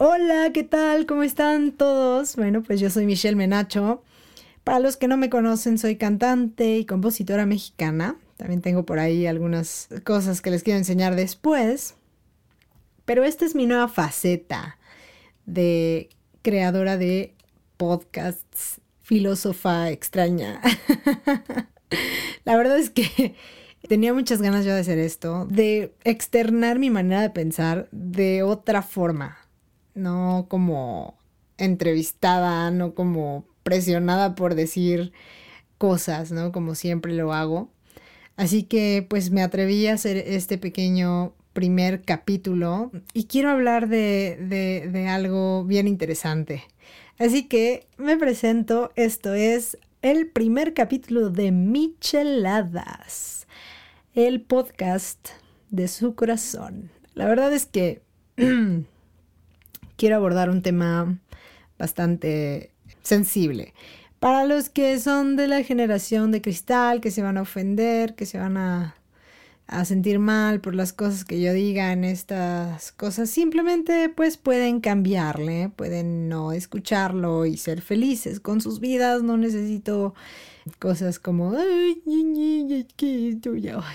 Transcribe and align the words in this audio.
Hola, 0.00 0.52
¿qué 0.54 0.62
tal? 0.62 1.06
¿Cómo 1.06 1.24
están 1.24 1.72
todos? 1.72 2.36
Bueno, 2.36 2.62
pues 2.62 2.78
yo 2.78 2.88
soy 2.88 3.04
Michelle 3.04 3.34
Menacho. 3.34 4.04
Para 4.62 4.78
los 4.78 4.96
que 4.96 5.08
no 5.08 5.16
me 5.16 5.28
conocen, 5.28 5.76
soy 5.76 5.96
cantante 5.96 6.78
y 6.78 6.84
compositora 6.84 7.46
mexicana. 7.46 8.14
También 8.36 8.62
tengo 8.62 8.86
por 8.86 9.00
ahí 9.00 9.26
algunas 9.26 9.88
cosas 10.04 10.40
que 10.40 10.52
les 10.52 10.62
quiero 10.62 10.78
enseñar 10.78 11.16
después. 11.16 11.96
Pero 13.06 13.24
esta 13.24 13.44
es 13.44 13.56
mi 13.56 13.66
nueva 13.66 13.88
faceta 13.88 14.78
de 15.46 16.10
creadora 16.42 16.96
de 16.96 17.34
podcasts, 17.76 18.80
filósofa 19.02 19.90
extraña. 19.90 20.60
La 22.44 22.56
verdad 22.56 22.78
es 22.78 22.90
que 22.90 23.34
tenía 23.88 24.14
muchas 24.14 24.42
ganas 24.42 24.64
yo 24.64 24.74
de 24.74 24.80
hacer 24.80 25.00
esto, 25.00 25.46
de 25.46 25.92
externar 26.04 26.78
mi 26.78 26.88
manera 26.88 27.20
de 27.20 27.30
pensar 27.30 27.88
de 27.90 28.44
otra 28.44 28.82
forma 28.82 29.47
no 29.98 30.46
como 30.48 31.18
entrevistada, 31.58 32.70
no 32.70 32.94
como 32.94 33.44
presionada 33.62 34.34
por 34.34 34.54
decir 34.54 35.12
cosas, 35.76 36.32
¿no? 36.32 36.52
Como 36.52 36.74
siempre 36.74 37.12
lo 37.12 37.32
hago. 37.32 37.70
Así 38.36 38.62
que 38.62 39.04
pues 39.08 39.30
me 39.30 39.42
atreví 39.42 39.86
a 39.86 39.94
hacer 39.94 40.16
este 40.16 40.58
pequeño 40.58 41.34
primer 41.52 42.02
capítulo 42.02 42.92
y 43.12 43.24
quiero 43.24 43.50
hablar 43.50 43.88
de, 43.88 44.86
de, 44.88 45.08
algo 45.08 45.64
bien 45.64 45.88
interesante. 45.88 46.62
Así 47.18 47.48
que 47.48 47.88
me 47.96 48.16
presento, 48.16 48.92
esto 48.94 49.34
es 49.34 49.76
el 50.02 50.28
primer 50.28 50.72
capítulo 50.72 51.30
de 51.30 51.50
Micheladas, 51.50 53.48
el 54.14 54.40
podcast 54.40 55.30
de 55.70 55.88
su 55.88 56.14
corazón. 56.14 56.92
La 57.14 57.26
verdad 57.26 57.52
es 57.52 57.66
que 57.66 58.02
quiero 59.98 60.16
abordar 60.16 60.48
un 60.48 60.62
tema 60.62 61.18
bastante 61.78 62.70
sensible. 63.02 63.74
Para 64.20 64.46
los 64.46 64.70
que 64.70 64.98
son 64.98 65.36
de 65.36 65.46
la 65.48 65.62
generación 65.62 66.32
de 66.32 66.40
cristal, 66.40 67.00
que 67.00 67.10
se 67.10 67.22
van 67.22 67.36
a 67.36 67.42
ofender, 67.42 68.14
que 68.14 68.24
se 68.24 68.38
van 68.38 68.56
a, 68.56 68.94
sentir 69.84 70.18
mal 70.18 70.62
por 70.62 70.74
las 70.74 70.94
cosas 70.94 71.26
que 71.26 71.42
yo 71.42 71.52
diga 71.52 71.92
en 71.92 72.02
estas 72.02 72.90
cosas, 72.92 73.28
simplemente 73.28 74.08
pues 74.08 74.38
pueden 74.38 74.80
cambiarle, 74.80 75.70
pueden 75.76 76.30
no 76.30 76.52
escucharlo 76.52 77.44
y 77.44 77.58
ser 77.58 77.82
felices 77.82 78.40
con 78.40 78.62
sus 78.62 78.80
vidas. 78.80 79.22
No 79.22 79.36
necesito 79.36 80.14
cosas 80.78 81.18
como, 81.18 81.52
ay, 81.54 82.02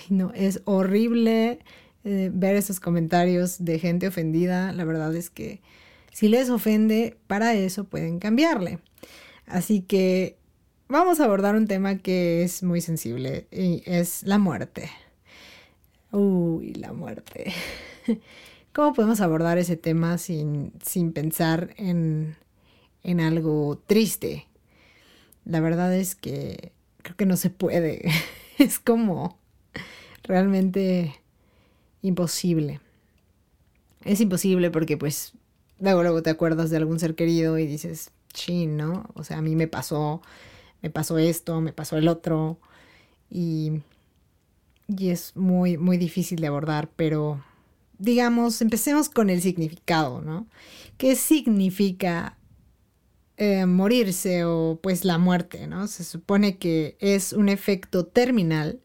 no, 0.10 0.32
es 0.36 0.62
horrible 0.66 1.60
eh, 2.04 2.30
ver 2.32 2.56
esos 2.56 2.80
comentarios 2.80 3.66
de 3.66 3.80
gente 3.80 4.08
ofendida. 4.08 4.74
La 4.74 4.86
verdad 4.86 5.16
es 5.16 5.32
que 5.32 5.60
si 6.14 6.30
les 6.30 6.50
ofende, 6.50 7.18
para 7.28 7.56
eso 7.56 7.86
pueden 7.86 8.20
cambiarle. 8.20 8.80
Así 9.48 9.82
que 9.82 10.38
vamos 10.88 11.20
a 11.20 11.26
abordar 11.26 11.56
un 11.56 11.68
tema 11.68 11.98
que 11.98 12.44
es 12.44 12.64
muy 12.64 12.82
sensible 12.82 13.48
y 13.52 13.82
es 13.86 14.24
la 14.24 14.38
muerte. 14.38 14.90
Uy, 16.12 16.76
la 16.76 16.94
muerte. 16.94 17.52
¿Cómo 18.74 18.94
podemos 18.94 19.22
abordar 19.22 19.58
ese 19.58 19.76
tema 19.76 20.20
sin, 20.20 20.72
sin 20.84 21.14
pensar 21.14 21.74
en, 21.78 22.38
en 23.02 23.20
algo 23.20 23.82
triste? 23.88 24.48
La 25.46 25.60
verdad 25.60 25.94
es 25.96 26.14
que 26.14 26.72
creo 27.02 27.18
que 27.18 27.26
no 27.26 27.38
se 27.38 27.50
puede. 27.50 28.08
es 28.60 28.80
como 28.80 29.40
realmente 30.22 31.16
imposible. 32.04 32.82
Es 34.06 34.22
imposible 34.22 34.70
porque 34.70 34.96
pues 34.96 35.34
luego, 35.80 36.04
luego 36.04 36.24
te 36.24 36.30
acuerdas 36.30 36.70
de 36.70 36.78
algún 36.78 37.00
ser 37.00 37.16
querido 37.16 37.58
y 37.58 37.68
dices, 37.68 38.12
chin, 38.34 38.78
¿no? 38.78 39.10
O 39.16 39.24
sea, 39.24 39.38
a 39.38 39.42
mí 39.42 39.56
me 39.56 39.68
pasó, 39.68 40.22
me 40.82 40.90
pasó 40.90 41.18
esto, 41.18 41.62
me 41.62 41.74
pasó 41.74 41.98
el 41.98 42.08
otro. 42.08 42.60
Y, 43.30 43.82
y 44.88 45.10
es 45.10 45.36
muy, 45.36 45.78
muy 45.78 45.98
difícil 45.98 46.40
de 46.40 46.48
abordar, 46.48 46.90
pero 46.96 47.42
digamos, 47.98 48.62
empecemos 48.62 49.10
con 49.10 49.30
el 49.30 49.42
significado, 49.42 50.22
¿no? 50.22 50.48
¿Qué 50.98 51.16
significa 51.16 52.38
eh, 53.38 53.66
morirse 53.66 54.46
o 54.46 54.80
pues 54.82 55.06
la 55.06 55.18
muerte, 55.18 55.68
¿no? 55.68 55.88
Se 55.88 56.04
supone 56.04 56.58
que 56.58 56.98
es 57.00 57.34
un 57.34 57.50
efecto 57.50 58.06
terminal 58.06 58.82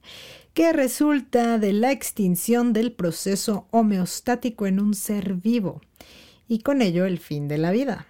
que 0.55 0.73
resulta 0.73 1.59
de 1.59 1.73
la 1.73 1.93
extinción 1.93 2.73
del 2.73 2.93
proceso 2.93 3.69
homeostático 3.71 4.67
en 4.67 4.81
un 4.81 4.95
ser 4.95 5.35
vivo 5.35 5.81
y 6.49 6.61
con 6.61 6.83
ello 6.83 7.05
el 7.05 7.19
fin 7.19 7.47
de 7.47 7.59
la 7.59 7.71
vida. 7.71 8.07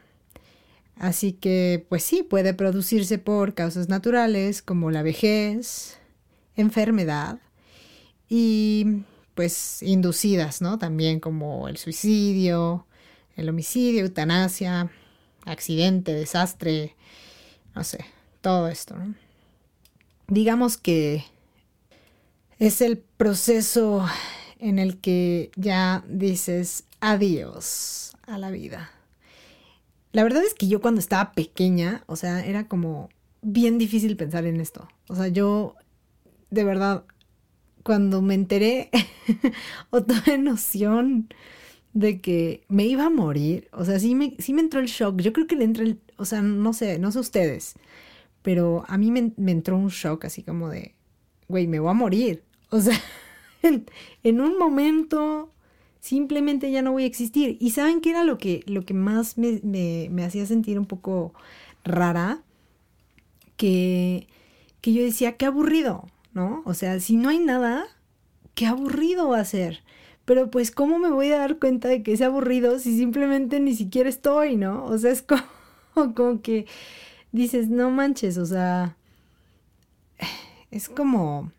Así 0.97 1.33
que, 1.33 1.85
pues 1.89 2.03
sí, 2.03 2.23
puede 2.23 2.55
producirse 2.55 3.19
por 3.19 3.55
causas 3.55 3.89
naturales 3.89 4.63
como 4.63 4.91
la 4.91 5.03
vejez, 5.03 5.99
enfermedad 6.57 7.39
y 8.29 9.03
pues 9.35 9.83
inducidas, 9.83 10.61
¿no? 10.61 10.79
También 10.79 11.21
como 11.21 11.69
el 11.69 11.77
suicidio, 11.77 12.87
el 13.37 13.49
homicidio, 13.49 14.01
eutanasia, 14.01 14.91
accidente, 15.45 16.13
desastre, 16.15 16.97
no 17.77 17.85
sé, 17.85 18.05
todo 18.41 18.67
esto, 18.67 18.97
¿no? 18.97 19.15
Digamos 20.27 20.77
que 20.77 21.25
es 22.59 22.81
el 22.81 22.99
proceso 22.99 24.05
en 24.59 24.81
el 24.81 24.99
que 24.99 25.53
ya 25.55 26.05
dices 26.09 26.85
adiós 27.01 28.08
a 28.29 28.39
la 28.39 28.51
vida. 28.51 28.91
La 30.13 30.23
verdad 30.23 30.43
es 30.45 30.55
que 30.55 30.69
yo 30.69 30.81
cuando 30.81 31.01
estaba 31.01 31.33
pequeña, 31.33 32.03
o 32.07 32.17
sea, 32.17 32.45
era 32.45 32.69
como 32.69 33.09
bien 33.43 33.79
difícil 33.79 34.17
pensar 34.17 34.47
en 34.47 34.61
esto. 34.61 34.89
O 35.09 35.17
sea, 35.17 35.29
yo 35.29 35.75
de 36.51 36.65
verdad, 36.65 37.05
cuando 37.83 38.23
me 38.23 38.35
enteré 38.35 38.91
o 39.91 40.03
tuve 40.03 40.39
noción 40.39 41.29
de 41.93 42.21
que 42.21 42.65
me 42.69 42.87
iba 42.87 43.07
a 43.07 43.11
morir, 43.11 43.69
o 43.73 43.85
sea, 43.85 43.99
sí 43.99 44.15
me, 44.15 44.37
sí 44.39 44.53
me 44.55 44.61
entró 44.61 44.81
el 44.81 44.87
shock. 44.87 45.21
Yo 45.21 45.33
creo 45.33 45.47
que 45.47 45.57
le 45.57 45.65
entró 45.65 45.85
el, 45.85 46.01
o 46.17 46.25
sea, 46.25 46.43
no 46.43 46.73
sé, 46.73 46.99
no 46.99 47.13
sé 47.13 47.19
ustedes, 47.19 47.75
pero 48.43 48.85
a 48.89 48.97
mí 48.99 49.11
me, 49.11 49.33
entró 49.51 49.77
un 49.77 49.89
shock 49.89 50.25
así 50.25 50.43
como 50.43 50.69
de, 50.69 50.95
güey, 51.49 51.67
me 51.67 51.81
voy 51.81 51.91
a 51.91 51.95
morir. 51.95 52.45
O 52.71 52.81
sea, 52.81 52.99
en 53.63 54.41
un 54.41 54.59
momento 54.59 55.53
simplemente 56.01 56.71
ya 56.71 56.83
no 56.83 56.93
voy 56.93 57.05
a 57.05 57.07
existir. 57.07 57.57
¿Y 57.61 57.71
saben 57.71 58.01
qué 58.01 58.11
era 58.11 58.25
lo 58.25 58.39
que, 58.39 58.63
lo 58.67 58.85
que 58.85 58.95
más 58.95 59.39
me, 59.39 59.61
me, 59.63 60.25
hacía 60.25 60.47
sentir 60.47 60.79
un 60.79 60.87
poco 60.87 61.33
rara? 61.85 62.43
Que, 63.57 64.29
que 64.81 64.93
yo 64.93 65.03
decía, 65.03 65.37
qué 65.37 65.47
aburrido, 65.47 66.09
¿no? 66.33 66.63
O 66.65 66.75
sea, 66.75 67.01
si 67.01 67.17
no 67.17 67.29
hay 67.29 67.39
nada, 67.41 67.87
qué 68.55 68.67
aburrido 68.67 69.29
va 69.29 69.41
a 69.41 69.45
ser. 69.45 69.83
Pero 70.25 70.51
pues, 70.51 70.71
¿cómo 70.71 70.99
me 70.99 71.11
voy 71.11 71.33
a 71.33 71.39
dar 71.39 71.59
cuenta 71.59 71.89
de 71.89 72.03
que 72.03 72.13
es 72.13 72.21
aburrido 72.23 72.79
si 72.79 72.97
simplemente 72.97 73.61
ni 73.61 73.75
siquiera 73.75 74.09
estoy, 74.09 74.57
¿no? 74.57 74.85
O 74.85 74.99
sea, 74.99 75.11
es 75.11 75.23
como, 75.95 76.15
como 76.15 76.43
que 76.43 76.67
dices, 77.33 77.69
no 77.69 77.91
manches, 77.91 78.39
o 78.39 78.47
sea, 78.47 78.97
es 80.71 80.89
como 80.89 81.51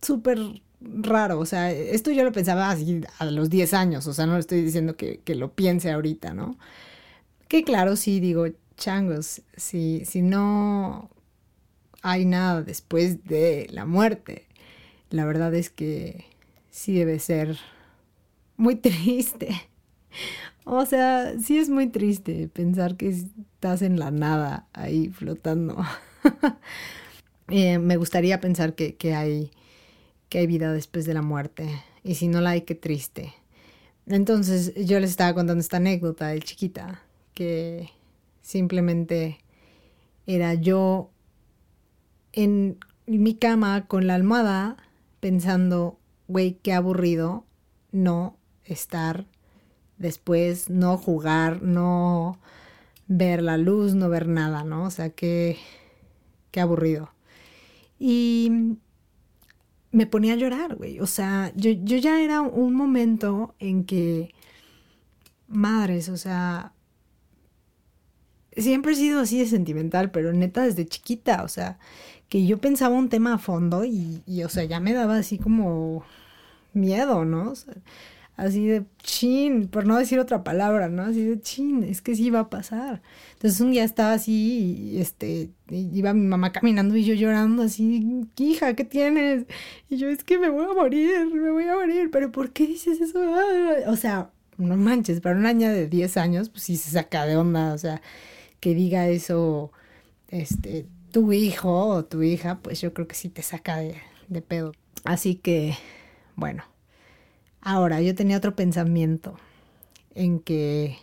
súper 0.00 0.38
raro, 0.80 1.38
o 1.38 1.46
sea, 1.46 1.70
esto 1.72 2.10
yo 2.10 2.24
lo 2.24 2.32
pensaba 2.32 2.70
así 2.70 3.00
a 3.18 3.24
los 3.26 3.50
10 3.50 3.74
años, 3.74 4.06
o 4.06 4.12
sea, 4.12 4.26
no 4.26 4.34
le 4.34 4.40
estoy 4.40 4.62
diciendo 4.62 4.96
que, 4.96 5.22
lo 5.34 5.52
piense 5.52 5.90
ahorita, 5.90 6.34
¿no? 6.34 6.58
Que 7.48 7.64
claro, 7.64 7.96
sí, 7.96 8.20
digo, 8.20 8.46
changos, 8.76 9.42
si, 9.56 10.04
si 10.04 10.22
no 10.22 11.10
hay 12.02 12.24
nada 12.24 12.62
después 12.62 13.24
de 13.24 13.68
la 13.70 13.86
muerte, 13.86 14.46
la 15.10 15.24
verdad 15.24 15.54
es 15.54 15.70
que 15.70 16.24
sí 16.70 16.94
debe 16.94 17.18
ser 17.18 17.58
muy 18.56 18.76
triste. 18.76 19.48
O 20.64 20.84
sea, 20.84 21.38
sí 21.38 21.58
es 21.58 21.68
muy 21.70 21.86
triste 21.88 22.48
pensar 22.48 22.96
que 22.96 23.08
estás 23.08 23.82
en 23.82 23.98
la 24.00 24.10
nada 24.10 24.66
ahí 24.72 25.08
flotando. 25.08 25.76
Eh, 27.48 27.78
me 27.78 27.96
gustaría 27.96 28.40
pensar 28.40 28.74
que, 28.74 28.96
que 28.96 29.14
hay 29.14 29.52
que 30.28 30.38
hay 30.38 30.46
vida 30.46 30.72
después 30.72 31.06
de 31.06 31.14
la 31.14 31.22
muerte. 31.22 31.82
Y 32.02 32.14
si 32.14 32.28
no 32.28 32.40
la 32.40 32.50
hay, 32.50 32.62
qué 32.62 32.74
triste. 32.74 33.34
Entonces 34.06 34.72
yo 34.74 35.00
les 35.00 35.10
estaba 35.10 35.34
contando 35.34 35.60
esta 35.60 35.78
anécdota 35.78 36.28
de 36.28 36.40
chiquita, 36.40 37.02
que 37.34 37.90
simplemente 38.42 39.38
era 40.26 40.54
yo 40.54 41.10
en 42.32 42.78
mi 43.06 43.34
cama 43.34 43.86
con 43.86 44.06
la 44.06 44.14
almohada 44.14 44.76
pensando, 45.20 45.98
güey, 46.28 46.58
qué 46.62 46.72
aburrido 46.72 47.44
no 47.90 48.36
estar 48.64 49.26
después, 49.98 50.70
no 50.70 50.98
jugar, 50.98 51.62
no 51.62 52.38
ver 53.08 53.42
la 53.42 53.56
luz, 53.56 53.94
no 53.94 54.08
ver 54.08 54.28
nada, 54.28 54.64
¿no? 54.64 54.84
O 54.84 54.90
sea, 54.90 55.10
qué, 55.10 55.56
qué 56.50 56.60
aburrido. 56.60 57.10
Y 57.98 58.76
me 59.96 60.06
ponía 60.06 60.34
a 60.34 60.36
llorar, 60.36 60.76
güey. 60.76 61.00
O 61.00 61.06
sea, 61.06 61.52
yo, 61.56 61.70
yo 61.70 61.96
ya 61.96 62.20
era 62.20 62.42
un 62.42 62.74
momento 62.74 63.54
en 63.58 63.84
que 63.84 64.34
madres, 65.48 66.10
o 66.10 66.18
sea, 66.18 66.74
siempre 68.54 68.92
he 68.92 68.96
sido 68.96 69.20
así 69.20 69.38
de 69.38 69.46
sentimental, 69.46 70.10
pero 70.10 70.34
neta 70.34 70.64
desde 70.64 70.86
chiquita, 70.86 71.42
o 71.44 71.48
sea, 71.48 71.78
que 72.28 72.46
yo 72.46 72.58
pensaba 72.58 72.94
un 72.94 73.08
tema 73.08 73.32
a 73.34 73.38
fondo 73.38 73.86
y, 73.86 74.22
y 74.26 74.42
o 74.44 74.50
sea, 74.50 74.64
ya 74.64 74.80
me 74.80 74.92
daba 74.92 75.16
así 75.16 75.38
como 75.38 76.04
miedo, 76.74 77.24
¿no? 77.24 77.52
O 77.52 77.54
sea, 77.56 77.72
así 78.36 78.66
de 78.66 78.84
chin, 78.98 79.68
por 79.68 79.86
no 79.86 79.96
decir 79.96 80.18
otra 80.18 80.44
palabra, 80.44 80.88
¿no? 80.88 81.02
Así 81.02 81.24
de 81.24 81.40
chin, 81.40 81.82
es 81.84 82.02
que 82.02 82.14
sí 82.14 82.30
va 82.30 82.40
a 82.40 82.50
pasar. 82.50 83.02
Entonces 83.34 83.60
un 83.60 83.72
día 83.72 83.84
estaba 83.84 84.12
así 84.12 84.92
y 84.92 85.00
este, 85.00 85.50
iba 85.70 86.12
mi 86.12 86.26
mamá 86.26 86.52
caminando 86.52 86.96
y 86.96 87.04
yo 87.04 87.14
llorando 87.14 87.62
así, 87.62 88.26
hija, 88.36 88.74
¿qué 88.74 88.84
tienes? 88.84 89.46
Y 89.88 89.96
yo, 89.96 90.08
es 90.08 90.22
que 90.22 90.38
me 90.38 90.50
voy 90.50 90.64
a 90.64 90.74
morir, 90.74 91.26
me 91.32 91.50
voy 91.50 91.64
a 91.64 91.74
morir, 91.74 92.10
pero 92.10 92.30
¿por 92.30 92.52
qué 92.52 92.66
dices 92.66 93.00
eso? 93.00 93.20
O 93.86 93.96
sea, 93.96 94.30
no 94.58 94.76
manches, 94.76 95.20
para 95.20 95.36
una 95.36 95.52
niña 95.52 95.72
de 95.72 95.88
10 95.88 96.16
años, 96.18 96.50
pues 96.50 96.62
sí 96.64 96.76
se 96.76 96.90
saca 96.90 97.26
de 97.26 97.36
onda, 97.36 97.72
o 97.74 97.78
sea, 97.78 98.02
que 98.60 98.74
diga 98.74 99.08
eso, 99.08 99.72
este, 100.28 100.86
tu 101.12 101.32
hijo 101.32 101.86
o 101.88 102.04
tu 102.04 102.22
hija, 102.22 102.58
pues 102.62 102.80
yo 102.80 102.92
creo 102.92 103.08
que 103.08 103.14
sí 103.14 103.28
te 103.30 103.42
saca 103.42 103.78
de, 103.78 103.96
de 104.28 104.42
pedo. 104.42 104.72
Así 105.04 105.36
que, 105.36 105.74
bueno 106.36 106.75
Ahora, 107.68 108.00
yo 108.00 108.14
tenía 108.14 108.36
otro 108.36 108.54
pensamiento 108.54 109.34
en 110.14 110.38
que 110.38 110.98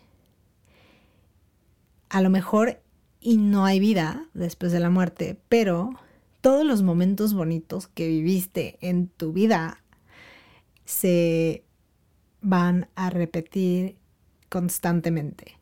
a 2.08 2.22
lo 2.22 2.30
mejor 2.30 2.80
y 3.20 3.36
no 3.36 3.66
hay 3.66 3.82
vida 3.82 4.30
después 4.34 4.72
de 4.72 4.80
la 4.80 4.90
muerte, 4.90 5.38
pero 5.50 6.00
todos 6.40 6.66
los 6.66 6.82
momentos 6.82 7.34
bonitos 7.34 7.88
que 7.88 8.08
viviste 8.08 8.78
en 8.80 9.10
tu 9.10 9.34
vida 9.34 9.84
se 10.86 11.66
van 12.40 12.88
a 12.96 13.10
repetir 13.10 13.98
constantemente. 14.48 15.58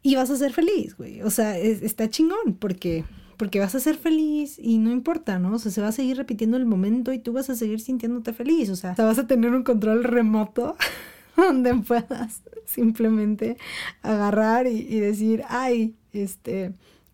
Y 0.00 0.14
vas 0.14 0.30
a 0.30 0.38
ser 0.38 0.54
feliz, 0.54 0.96
güey. 0.96 1.20
O 1.20 1.28
sea, 1.28 1.58
está 1.58 2.08
chingón 2.08 2.54
porque 2.58 3.04
porque 3.42 3.58
vas 3.58 3.74
a 3.74 3.80
ser 3.80 3.96
feliz 3.96 4.56
y 4.56 4.78
no 4.78 4.92
importa, 4.92 5.40
¿no? 5.40 5.52
O 5.56 5.58
sea, 5.58 5.72
se 5.72 5.80
va 5.80 5.88
a 5.88 5.92
seguir 5.92 6.16
repitiendo 6.16 6.56
el 6.56 6.64
momento 6.64 7.12
y 7.12 7.18
tú 7.18 7.32
vas 7.32 7.50
a 7.50 7.56
seguir 7.56 7.80
sintiéndote 7.80 8.32
feliz, 8.32 8.70
o 8.70 8.76
sea, 8.76 8.94
vas 8.96 9.18
a 9.18 9.26
tener 9.26 9.52
un 9.52 9.64
control 9.64 10.04
remoto 10.04 10.76
donde 11.36 11.74
puedas 11.74 12.42
simplemente 12.66 13.56
agarrar 14.00 14.68
y, 14.68 14.78
y 14.78 15.00
decir, 15.00 15.42
ay, 15.48 15.96
este, 16.12 16.72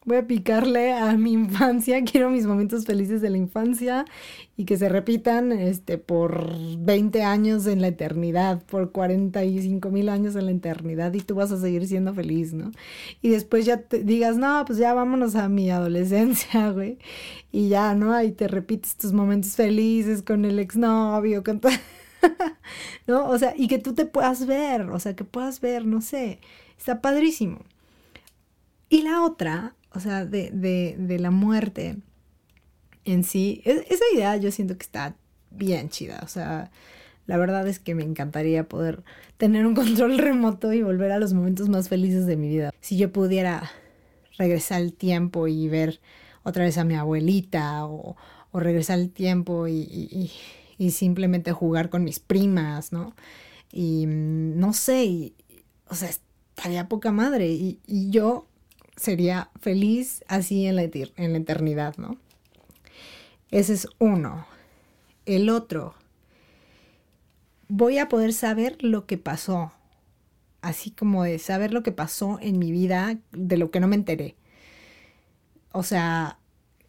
voy 0.08 0.16
a 0.16 0.26
picarle 0.26 0.93
a 0.94 1.16
mi 1.16 1.32
infancia, 1.32 2.02
quiero 2.10 2.31
mis 2.31 2.46
momentos 2.46 2.87
felices 2.87 3.20
de 3.20 3.31
la 3.31 3.37
infancia 3.37 4.06
y 4.56 4.64
que 4.64 4.76
se 4.76 4.88
repitan 4.88 5.52
este, 5.52 5.99
por 5.99 6.50
20 6.78 7.22
años 7.22 7.66
en 7.66 7.81
la 7.81 7.88
eternidad, 7.88 8.62
por 8.64 8.90
45 8.90 9.90
mil 9.90 10.08
años 10.08 10.34
en 10.34 10.46
la 10.46 10.52
eternidad 10.52 11.12
y 11.12 11.20
tú 11.20 11.37
vas 11.37 11.52
a 11.52 11.60
seguir 11.60 11.87
siendo 11.87 12.14
feliz, 12.14 12.55
¿no? 12.55 12.72
Y 13.22 13.28
después 13.28 13.66
ya 13.66 13.82
te 13.82 14.02
digas, 14.02 14.37
no, 14.37 14.64
pues 14.66 14.78
ya 14.78 14.94
vámonos 14.94 15.37
a 15.37 15.49
mi 15.49 15.70
adolescencia, 15.70 16.70
güey, 16.72 16.99
y 17.52 17.69
ya, 17.69 17.94
¿no? 17.94 18.14
Ahí 18.14 18.32
te 18.32 18.49
repites 18.49 18.96
tus 18.96 19.12
momentos 19.12 19.52
felices 19.52 20.22
con 20.22 20.44
el 20.44 20.58
exnovio, 20.58 21.44
con 21.44 21.61
todo. 21.61 21.72
¿No? 23.06 23.28
O 23.28 23.38
sea, 23.38 23.54
y 23.56 23.69
que 23.69 23.78
tú 23.78 23.94
te 23.94 24.06
puedas 24.06 24.46
ver, 24.46 24.82
o 24.90 24.99
sea, 24.99 25.14
que 25.14 25.25
puedas 25.25 25.61
ver, 25.61 25.87
no 25.87 26.00
sé, 26.00 26.40
está 26.76 27.00
padrísimo. 27.00 27.61
Y 28.88 29.02
la 29.02 29.22
otra 29.22 29.75
o 29.93 30.00
sea, 30.00 30.25
de, 30.25 30.50
de, 30.50 30.96
de 30.99 31.19
la 31.19 31.31
muerte 31.31 31.96
en 33.05 33.25
sí, 33.25 33.62
e, 33.64 33.87
esa 33.88 34.05
idea 34.14 34.37
yo 34.37 34.50
siento 34.50 34.76
que 34.76 34.85
está 34.85 35.17
bien 35.50 35.88
chida, 35.88 36.20
o 36.23 36.29
sea, 36.29 36.70
la 37.26 37.37
verdad 37.37 37.67
es 37.69 37.79
que 37.79 37.94
me 37.94 38.05
encantaría 38.05 38.69
poder 38.69 39.02
tener 39.37 39.67
un 39.67 39.75
control 39.75 40.19
remoto 40.19 40.73
y 40.73 40.82
volver 40.82 41.12
a 41.12 41.19
los 41.19 41.32
momentos 41.32 41.69
más 41.69 41.88
felices 41.88 42.26
de 42.26 42.37
mi 42.37 42.49
vida. 42.49 42.70
Si 42.81 42.96
yo 42.96 43.12
pudiera 43.12 43.70
regresar 44.38 44.79
al 44.79 44.93
tiempo 44.93 45.49
y 45.49 45.69
ver 45.69 46.00
otra 46.43 46.64
vez 46.64 46.79
a 46.79 46.85
mi 46.85 46.94
abuelita 46.94 47.87
o, 47.87 48.17
o 48.50 48.61
regresar 48.61 48.99
al 48.99 49.11
tiempo 49.11 49.69
y, 49.69 49.82
y, 49.82 50.31
y, 50.79 50.90
simplemente 50.93 51.52
jugar 51.52 51.90
con 51.90 52.05
mis 52.05 52.20
primas, 52.20 52.93
¿no? 52.93 53.14
Y 53.73 54.06
mm, 54.06 54.58
no 54.58 54.73
sé, 54.73 55.35
o 55.88 55.94
sea, 55.94 56.08
estaría 56.08 56.88
poca 56.88 57.12
madre. 57.12 57.49
Y 57.49 58.11
yo 58.11 58.48
sería 58.99 59.50
feliz 59.61 60.25
así 60.29 60.67
en 60.67 60.77
la, 60.77 60.83
eternidad, 60.83 61.97
¿no? 61.97 62.19
Ese 63.50 63.73
es 63.73 63.89
uno. 63.99 64.47
El 65.25 65.49
otro, 65.49 65.95
voy 67.69 67.99
a 67.99 68.09
poder 68.09 68.33
saber 68.33 68.83
lo 68.83 69.06
que 69.06 69.19
pasó, 69.19 69.73
así 70.62 70.91
como 70.91 71.25
de 71.25 71.39
saber 71.39 71.73
lo 71.73 71.83
que 71.83 71.93
pasó 71.93 72.39
en 72.43 72.59
mi 72.59 72.73
vida, 72.73 73.19
de 73.33 73.56
lo 73.56 73.71
que 73.71 73.81
no 73.81 73.89
me 73.89 73.97
enteré. 73.97 74.35
O 75.73 75.83
sea, 75.83 76.39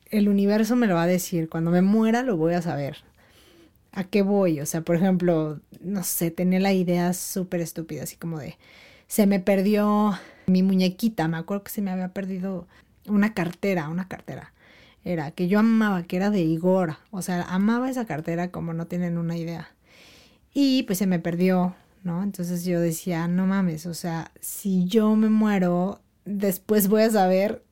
el 0.09 0.29
universo 0.29 0.75
me 0.75 0.87
lo 0.87 0.95
va 0.95 1.03
a 1.03 1.07
decir, 1.07 1.49
cuando 1.49 1.71
me 1.71 1.81
muera 1.81 2.23
lo 2.23 2.37
voy 2.37 2.53
a 2.53 2.61
saber. 2.61 2.97
¿A 3.91 4.03
qué 4.03 4.21
voy? 4.21 4.61
O 4.61 4.65
sea, 4.65 4.81
por 4.81 4.95
ejemplo, 4.95 5.59
no 5.81 6.03
sé, 6.03 6.31
tenía 6.31 6.59
la 6.59 6.73
idea 6.73 7.13
súper 7.13 7.61
estúpida, 7.61 8.03
así 8.03 8.15
como 8.15 8.39
de, 8.39 8.57
se 9.07 9.25
me 9.27 9.39
perdió 9.39 10.17
mi 10.49 10.63
muñequita, 10.63 11.27
me 11.27 11.37
acuerdo 11.37 11.63
que 11.63 11.71
se 11.71 11.81
me 11.81 11.91
había 11.91 12.09
perdido 12.09 12.67
una 13.07 13.33
cartera, 13.33 13.89
una 13.89 14.07
cartera. 14.07 14.53
Era 15.03 15.31
que 15.31 15.47
yo 15.47 15.59
amaba, 15.59 16.03
que 16.03 16.17
era 16.17 16.29
de 16.29 16.41
Igor. 16.41 16.97
O 17.11 17.21
sea, 17.21 17.43
amaba 17.43 17.89
esa 17.89 18.05
cartera 18.05 18.51
como 18.51 18.73
no 18.73 18.87
tienen 18.87 19.17
una 19.17 19.37
idea. 19.37 19.71
Y 20.53 20.83
pues 20.83 20.97
se 20.97 21.07
me 21.07 21.19
perdió, 21.19 21.75
¿no? 22.03 22.23
Entonces 22.23 22.65
yo 22.65 22.79
decía, 22.79 23.27
no 23.27 23.45
mames, 23.45 23.85
o 23.85 23.93
sea, 23.93 24.31
si 24.41 24.85
yo 24.85 25.15
me 25.15 25.29
muero, 25.29 26.01
después 26.25 26.87
voy 26.87 27.03
a 27.03 27.09
saber 27.09 27.63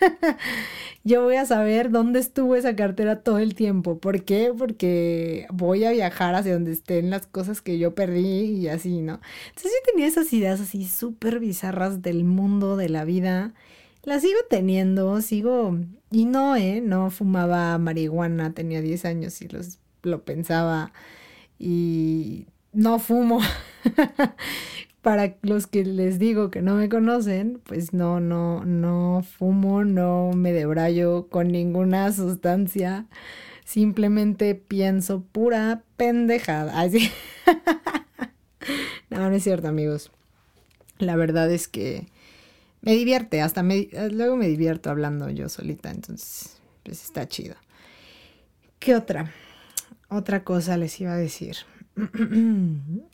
yo 1.04 1.22
voy 1.22 1.36
a 1.36 1.46
saber 1.46 1.90
dónde 1.90 2.18
estuvo 2.20 2.56
esa 2.56 2.76
cartera 2.76 3.20
todo 3.20 3.38
el 3.38 3.54
tiempo. 3.54 3.98
¿Por 3.98 4.24
qué? 4.24 4.52
Porque 4.56 5.46
voy 5.50 5.84
a 5.84 5.90
viajar 5.92 6.34
hacia 6.34 6.54
donde 6.54 6.72
estén 6.72 7.10
las 7.10 7.26
cosas 7.26 7.62
que 7.62 7.78
yo 7.78 7.94
perdí 7.94 8.56
y 8.56 8.68
así, 8.68 9.00
¿no? 9.00 9.20
Entonces 9.48 9.72
yo 9.72 9.92
tenía 9.92 10.06
esas 10.06 10.32
ideas 10.32 10.60
así 10.60 10.86
súper 10.86 11.40
bizarras 11.40 12.02
del 12.02 12.24
mundo, 12.24 12.76
de 12.76 12.88
la 12.88 13.04
vida. 13.04 13.54
Las 14.02 14.22
sigo 14.22 14.38
teniendo, 14.48 15.20
sigo... 15.20 15.76
Y 16.10 16.24
no, 16.24 16.56
¿eh? 16.56 16.80
No 16.80 17.10
fumaba 17.10 17.78
marihuana, 17.78 18.52
tenía 18.52 18.80
10 18.80 19.04
años 19.04 19.40
y 19.42 19.48
los, 19.48 19.78
lo 20.02 20.24
pensaba. 20.24 20.92
Y 21.58 22.46
no 22.72 22.98
fumo. 22.98 23.40
para 25.02 25.36
los 25.42 25.66
que 25.66 25.84
les 25.84 26.18
digo 26.18 26.50
que 26.50 26.62
no 26.62 26.74
me 26.74 26.88
conocen, 26.88 27.60
pues 27.64 27.92
no, 27.92 28.20
no, 28.20 28.64
no 28.64 29.24
fumo, 29.38 29.84
no 29.84 30.32
me 30.34 30.52
debrayo 30.52 31.28
con 31.28 31.48
ninguna 31.48 32.12
sustancia. 32.12 33.06
Simplemente 33.64 34.54
pienso 34.54 35.22
pura 35.22 35.82
pendejada. 35.96 36.80
Así. 36.80 37.10
no, 39.10 39.30
no 39.30 39.34
es 39.34 39.42
cierto, 39.42 39.68
amigos. 39.68 40.10
La 40.98 41.16
verdad 41.16 41.50
es 41.50 41.66
que 41.66 42.06
me 42.82 42.92
divierte, 42.92 43.40
hasta 43.40 43.62
luego 43.62 44.36
me 44.36 44.48
divierto 44.48 44.90
hablando 44.90 45.30
yo 45.30 45.48
solita, 45.48 45.90
entonces, 45.90 46.60
pues 46.82 47.04
está 47.04 47.26
chido. 47.26 47.54
¿Qué 48.78 48.94
otra? 48.94 49.32
Otra 50.08 50.44
cosa 50.44 50.76
les 50.76 51.00
iba 51.00 51.12
a 51.12 51.16
decir. 51.16 51.56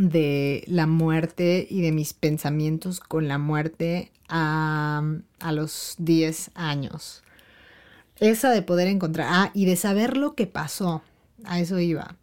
de 0.00 0.64
la 0.66 0.86
muerte 0.86 1.66
y 1.68 1.82
de 1.82 1.92
mis 1.92 2.14
pensamientos 2.14 3.00
con 3.00 3.28
la 3.28 3.36
muerte 3.36 4.10
a, 4.30 5.02
a 5.40 5.52
los 5.52 5.94
10 5.98 6.52
años. 6.54 7.22
Esa 8.18 8.50
de 8.50 8.62
poder 8.62 8.88
encontrar, 8.88 9.28
ah, 9.30 9.50
y 9.52 9.66
de 9.66 9.76
saber 9.76 10.16
lo 10.16 10.34
que 10.34 10.46
pasó, 10.46 11.02
a 11.44 11.60
eso 11.60 11.78
iba. 11.78 12.16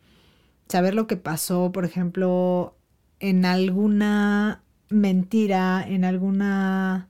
Saber 0.68 0.96
lo 0.96 1.06
que 1.06 1.18
pasó, 1.18 1.72
por 1.72 1.86
ejemplo, 1.86 2.76
en 3.20 3.46
alguna 3.46 4.64
mentira, 4.90 5.86
en 5.88 6.04
alguna 6.04 7.10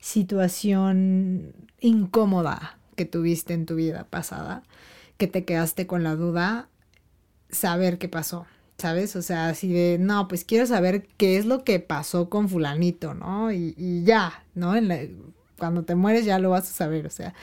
situación 0.00 1.54
incómoda 1.80 2.78
que 2.94 3.04
tuviste 3.04 3.52
en 3.52 3.66
tu 3.66 3.74
vida 3.74 4.04
pasada, 4.08 4.62
que 5.18 5.26
te 5.26 5.44
quedaste 5.44 5.86
con 5.86 6.02
la 6.02 6.16
duda, 6.16 6.68
saber 7.50 7.98
qué 7.98 8.08
pasó 8.08 8.46
¿sabes? 8.78 9.16
O 9.16 9.22
sea, 9.22 9.48
así 9.48 9.72
de, 9.72 9.98
no, 9.98 10.28
pues 10.28 10.44
quiero 10.44 10.66
saber 10.66 11.06
qué 11.16 11.38
es 11.38 11.46
lo 11.46 11.64
que 11.64 11.80
pasó 11.80 12.28
con 12.28 12.48
fulanito, 12.48 13.14
¿no? 13.14 13.52
Y, 13.52 14.02
ya, 14.04 14.44
¿no? 14.54 14.74
cuando 15.58 15.84
te 15.84 15.94
mueres 15.94 16.26
ya 16.26 16.38
lo 16.38 16.50
vas 16.50 16.70
a 16.70 16.74
saber, 16.74 17.06
o 17.06 17.10
sea, 17.10 17.34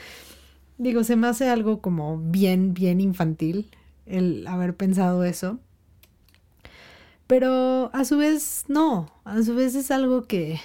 digo, 0.78 1.02
se 1.02 1.16
me 1.16 1.26
hace 1.26 1.48
algo 1.48 1.80
como 1.80 2.18
bien, 2.18 2.72
bien 2.72 3.00
infantil 3.00 3.70
el 4.06 4.46
haber 4.46 4.76
pensado 4.76 5.24
eso. 5.24 5.58
Pero 7.26 7.90
a 7.94 8.04
su 8.04 8.18
vez, 8.18 8.64
no, 8.68 9.10
a 9.24 9.42
su 9.42 9.54
vez 9.54 9.74
es 9.74 9.90
algo 9.90 10.24
que 10.24 10.60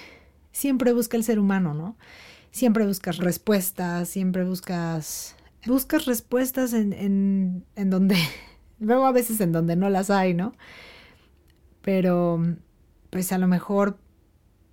siempre 0.52 0.92
busca 0.92 1.16
el 1.16 1.24
ser 1.24 1.38
humano, 1.38 1.74
¿no? 1.74 1.96
Siempre 2.52 2.86
buscas 2.86 3.16
respuestas, 3.16 4.08
siempre 4.08 4.44
buscas, 4.44 5.34
buscas 5.66 6.04
respuestas 6.04 6.72
en, 6.74 6.92
en, 6.92 7.64
en 7.76 7.90
donde 7.90 8.16
Luego 8.80 9.06
a 9.06 9.12
veces 9.12 9.40
en 9.40 9.52
donde 9.52 9.76
no 9.76 9.88
las 9.90 10.10
hay, 10.10 10.34
¿no? 10.34 10.54
Pero 11.82 12.42
pues 13.10 13.32
a 13.32 13.38
lo 13.38 13.46
mejor 13.46 13.98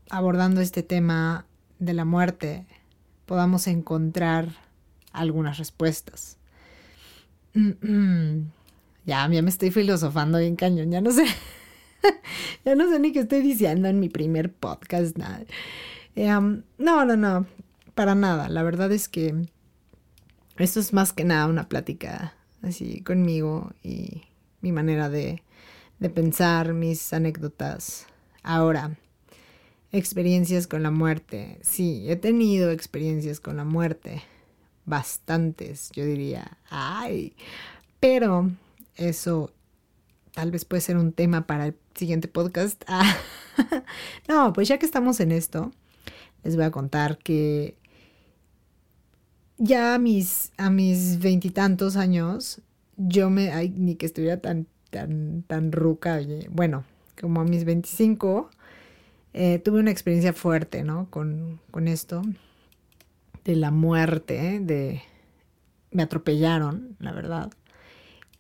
abordando 0.10 0.62
este 0.62 0.84
tema 0.84 1.46
de 1.80 1.94
la 1.94 2.06
muerte 2.06 2.66
podamos 3.26 3.68
encontrar 3.68 4.50
algunas 5.12 5.58
respuestas. 5.58 6.38
Ya, 9.08 9.26
ya 9.32 9.42
me 9.42 9.50
estoy 9.50 9.72
filosofando 9.72 10.38
bien 10.38 10.58
cañón, 10.58 10.92
ya 10.92 11.00
no 11.00 11.12
sé. 11.12 11.24
ya 12.66 12.76
no 12.76 12.90
sé 12.90 13.00
ni 13.00 13.14
qué 13.14 13.20
estoy 13.20 13.42
diciendo 13.42 13.88
en 13.88 14.02
mi 14.02 14.10
primer 14.10 14.52
podcast. 14.52 15.18
Nada. 15.18 15.46
Em, 16.14 16.64
no, 16.78 17.06
no, 17.06 17.16
no, 17.16 17.46
para 17.96 18.16
nada. 18.16 18.50
La 18.50 18.64
verdad 18.64 18.92
es 18.92 19.08
que 19.08 19.48
esto 20.58 20.82
es 20.82 20.92
más 20.92 21.14
que 21.14 21.24
nada 21.24 21.48
una 21.48 21.70
plática 21.70 22.34
así 22.62 23.02
conmigo 23.02 23.72
y 23.84 24.24
mi 24.62 24.72
manera 24.72 25.10
de, 25.10 25.44
de 26.00 26.10
pensar, 26.10 26.74
mis 26.74 27.14
anécdotas. 27.14 28.08
Ahora, 28.44 28.98
experiencias 29.92 30.68
con 30.68 30.84
la 30.84 30.92
muerte. 30.92 31.60
Sí, 31.62 32.06
he 32.08 32.16
tenido 32.16 32.72
experiencias 32.72 33.40
con 33.40 33.58
la 33.58 33.64
muerte. 33.64 34.24
Bastantes, 34.86 35.92
yo 35.94 36.06
diría. 36.06 36.58
Ay, 36.70 37.34
pero 38.00 38.50
eso 38.96 39.52
tal 40.34 40.52
vez 40.52 40.66
puede 40.66 40.82
ser 40.82 40.98
un 40.98 41.14
tema 41.14 41.48
para 41.48 41.68
el 41.68 41.76
siguiente 41.96 42.28
podcast. 42.28 42.84
no, 44.28 44.54
pues 44.54 44.68
ya 44.68 44.78
que 44.78 44.86
estamos 44.86 45.20
en 45.20 45.32
esto, 45.32 45.72
les 46.44 46.56
voy 46.56 46.66
a 46.66 46.72
contar 46.72 47.18
que 47.18 47.76
ya 49.58 49.96
a 49.96 50.00
mis 50.00 50.52
a 50.58 50.70
mis 50.70 51.20
veintitantos 51.20 51.96
años, 51.96 52.62
yo 52.98 53.30
me, 53.30 53.52
ay, 53.52 53.70
ni 53.70 53.96
que 53.96 54.06
estuviera 54.06 54.38
tan, 54.38 54.68
tan, 54.90 55.44
tan 55.44 55.72
ruca, 55.72 56.20
bueno, 56.50 56.84
como 57.20 57.42
a 57.42 57.44
mis 57.44 57.64
25, 57.64 58.50
eh, 59.34 59.60
tuve 59.60 59.80
una 59.80 59.92
experiencia 59.92 60.34
fuerte, 60.34 60.84
¿no? 60.84 61.10
Con, 61.10 61.60
con 61.72 61.88
esto 61.88 62.24
de 63.46 63.56
la 63.56 63.72
muerte, 63.72 64.60
de... 64.60 65.02
Me 65.92 66.04
atropellaron, 66.04 66.98
la 67.00 67.14
verdad. 67.14 67.52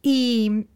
Y 0.01 0.67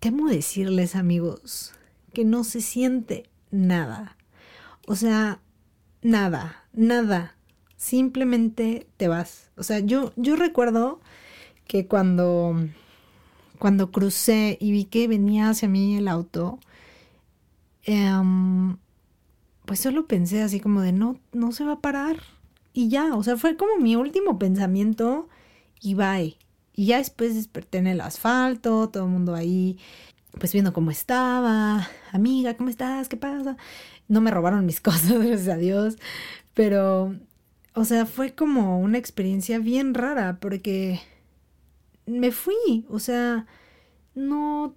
temo 0.00 0.28
decirles, 0.28 0.96
amigos, 0.96 1.74
que 2.14 2.24
no 2.24 2.42
se 2.42 2.62
siente 2.62 3.28
nada. 3.50 4.16
O 4.86 4.96
sea, 4.96 5.40
nada, 6.00 6.64
nada. 6.72 7.36
Simplemente 7.80 8.86
te 8.98 9.08
vas. 9.08 9.48
O 9.56 9.62
sea, 9.62 9.78
yo, 9.78 10.12
yo 10.16 10.36
recuerdo 10.36 11.00
que 11.66 11.86
cuando, 11.86 12.54
cuando 13.58 13.90
crucé 13.90 14.58
y 14.60 14.70
vi 14.70 14.84
que 14.84 15.08
venía 15.08 15.48
hacia 15.48 15.66
mí 15.66 15.96
el 15.96 16.06
auto, 16.06 16.58
em, 17.84 18.76
pues 19.64 19.80
solo 19.80 20.06
pensé 20.06 20.42
así 20.42 20.60
como 20.60 20.82
de 20.82 20.92
no, 20.92 21.18
no 21.32 21.52
se 21.52 21.64
va 21.64 21.72
a 21.72 21.80
parar. 21.80 22.18
Y 22.74 22.88
ya, 22.90 23.16
o 23.16 23.22
sea, 23.22 23.38
fue 23.38 23.56
como 23.56 23.78
mi 23.78 23.96
último 23.96 24.38
pensamiento 24.38 25.30
y 25.80 25.94
bye. 25.94 26.36
Y 26.74 26.84
ya 26.84 26.98
después 26.98 27.34
desperté 27.34 27.78
en 27.78 27.86
el 27.86 28.02
asfalto, 28.02 28.90
todo 28.90 29.04
el 29.04 29.10
mundo 29.10 29.34
ahí, 29.34 29.78
pues 30.38 30.52
viendo 30.52 30.74
cómo 30.74 30.90
estaba. 30.90 31.88
Amiga, 32.12 32.58
¿cómo 32.58 32.68
estás? 32.68 33.08
¿Qué 33.08 33.16
pasa? 33.16 33.56
No 34.06 34.20
me 34.20 34.30
robaron 34.30 34.66
mis 34.66 34.80
cosas, 34.82 35.12
gracias 35.12 35.48
a 35.48 35.56
Dios. 35.56 35.96
Pero, 36.52 37.14
o 37.74 37.84
sea, 37.84 38.06
fue 38.06 38.34
como 38.34 38.80
una 38.80 38.98
experiencia 38.98 39.58
bien 39.58 39.94
rara 39.94 40.38
porque 40.40 41.00
me 42.06 42.32
fui. 42.32 42.86
O 42.88 42.98
sea, 42.98 43.46
no, 44.14 44.74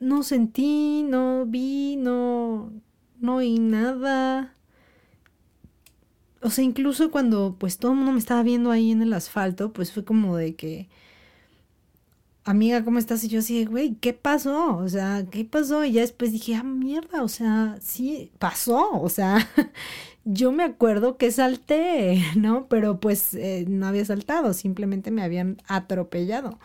no 0.00 0.22
sentí, 0.22 1.02
no 1.04 1.46
vi, 1.46 1.96
no, 1.96 2.72
no 3.20 3.36
oí 3.36 3.58
nada. 3.58 4.54
O 6.42 6.50
sea, 6.50 6.64
incluso 6.64 7.10
cuando 7.10 7.56
pues 7.58 7.78
todo 7.78 7.92
el 7.92 7.98
mundo 7.98 8.12
me 8.12 8.18
estaba 8.18 8.42
viendo 8.42 8.70
ahí 8.70 8.90
en 8.92 9.02
el 9.02 9.12
asfalto, 9.12 9.72
pues 9.72 9.92
fue 9.92 10.04
como 10.04 10.36
de 10.36 10.54
que, 10.56 10.88
amiga, 12.50 12.84
¿cómo 12.84 12.98
estás? 12.98 13.24
Y 13.24 13.28
yo 13.28 13.40
así, 13.40 13.64
güey, 13.64 13.94
¿qué 13.96 14.12
pasó? 14.12 14.76
O 14.76 14.88
sea, 14.88 15.24
¿qué 15.30 15.44
pasó? 15.44 15.84
Y 15.84 15.92
ya 15.92 16.02
después 16.02 16.32
dije, 16.32 16.54
ah, 16.54 16.62
mierda, 16.62 17.22
o 17.22 17.28
sea, 17.28 17.76
sí, 17.80 18.32
pasó. 18.38 19.00
O 19.00 19.08
sea, 19.08 19.48
yo 20.24 20.52
me 20.52 20.64
acuerdo 20.64 21.16
que 21.16 21.30
salté, 21.30 22.22
¿no? 22.36 22.66
Pero 22.68 23.00
pues 23.00 23.34
eh, 23.34 23.64
no 23.68 23.86
había 23.86 24.04
saltado, 24.04 24.52
simplemente 24.52 25.10
me 25.10 25.22
habían 25.22 25.58
atropellado. 25.66 26.58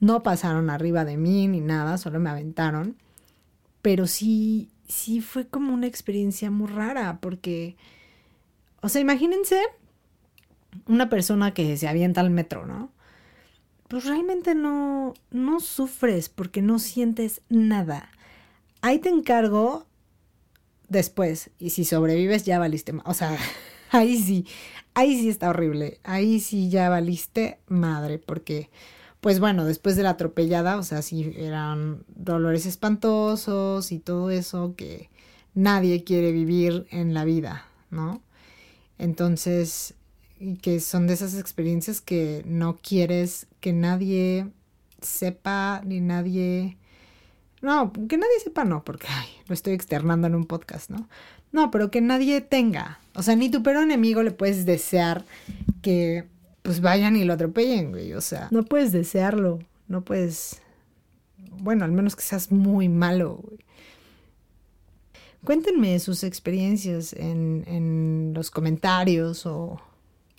No 0.00 0.22
pasaron 0.22 0.70
arriba 0.70 1.04
de 1.04 1.16
mí 1.16 1.48
ni 1.48 1.60
nada, 1.60 1.98
solo 1.98 2.20
me 2.20 2.30
aventaron. 2.30 2.96
Pero 3.82 4.06
sí, 4.06 4.70
sí 4.88 5.20
fue 5.20 5.46
como 5.46 5.72
una 5.74 5.86
experiencia 5.86 6.50
muy 6.50 6.68
rara, 6.68 7.18
porque 7.20 7.76
o 8.86 8.88
sea, 8.88 9.00
imagínense 9.00 9.60
una 10.86 11.08
persona 11.08 11.52
que 11.52 11.76
se 11.76 11.88
avienta 11.88 12.20
al 12.20 12.30
metro, 12.30 12.66
¿no? 12.66 12.92
Pues 13.88 14.04
realmente 14.04 14.54
no, 14.54 15.14
no 15.30 15.60
sufres 15.60 16.28
porque 16.28 16.62
no 16.62 16.78
sientes 16.78 17.42
nada. 17.48 18.10
Ahí 18.82 18.98
te 18.98 19.08
encargo 19.08 19.86
después. 20.88 21.50
Y 21.58 21.70
si 21.70 21.84
sobrevives, 21.84 22.44
ya 22.44 22.58
valiste. 22.58 22.94
O 23.04 23.14
sea, 23.14 23.36
ahí 23.90 24.20
sí, 24.20 24.46
ahí 24.94 25.16
sí 25.18 25.28
está 25.28 25.50
horrible. 25.50 26.00
Ahí 26.04 26.40
sí 26.40 26.68
ya 26.68 26.88
valiste 26.88 27.58
madre, 27.68 28.18
porque, 28.18 28.70
pues 29.20 29.40
bueno, 29.40 29.64
después 29.64 29.96
de 29.96 30.02
la 30.02 30.10
atropellada, 30.10 30.78
o 30.78 30.82
sea, 30.82 31.02
sí 31.02 31.32
eran 31.36 32.04
dolores 32.08 32.66
espantosos 32.66 33.92
y 33.92 33.98
todo 33.98 34.30
eso 34.30 34.74
que 34.76 35.10
nadie 35.54 36.04
quiere 36.04 36.32
vivir 36.32 36.86
en 36.90 37.14
la 37.14 37.24
vida, 37.24 37.66
¿no? 37.90 38.22
Entonces, 38.98 39.94
que 40.62 40.80
son 40.80 41.06
de 41.06 41.14
esas 41.14 41.38
experiencias 41.38 42.00
que 42.00 42.42
no 42.46 42.76
quieres 42.76 43.46
que 43.60 43.72
nadie 43.72 44.48
sepa 45.00 45.82
ni 45.84 46.00
nadie... 46.00 46.76
No, 47.62 47.92
que 47.92 48.18
nadie 48.18 48.38
sepa 48.42 48.64
no, 48.64 48.84
porque 48.84 49.08
lo 49.48 49.54
estoy 49.54 49.72
externando 49.72 50.26
en 50.26 50.34
un 50.34 50.44
podcast, 50.44 50.90
¿no? 50.90 51.08
No, 51.52 51.70
pero 51.70 51.90
que 51.90 52.00
nadie 52.00 52.40
tenga. 52.40 53.00
O 53.14 53.22
sea, 53.22 53.34
ni 53.34 53.50
tu 53.50 53.62
peor 53.62 53.76
enemigo 53.78 54.22
le 54.22 54.30
puedes 54.30 54.66
desear 54.66 55.24
que 55.82 56.24
pues 56.62 56.80
vayan 56.80 57.16
y 57.16 57.24
lo 57.24 57.32
atropellen, 57.32 57.92
güey. 57.92 58.12
O 58.12 58.20
sea, 58.20 58.48
no 58.50 58.64
puedes 58.64 58.92
desearlo. 58.92 59.60
No 59.88 60.04
puedes... 60.04 60.60
Bueno, 61.58 61.84
al 61.84 61.92
menos 61.92 62.14
que 62.14 62.22
seas 62.22 62.52
muy 62.52 62.88
malo, 62.88 63.40
güey. 63.42 63.66
Cuéntenme 65.44 65.98
sus 66.00 66.24
experiencias 66.24 67.12
en, 67.12 68.32
los 68.34 68.50
comentarios 68.50 69.46
o 69.46 69.80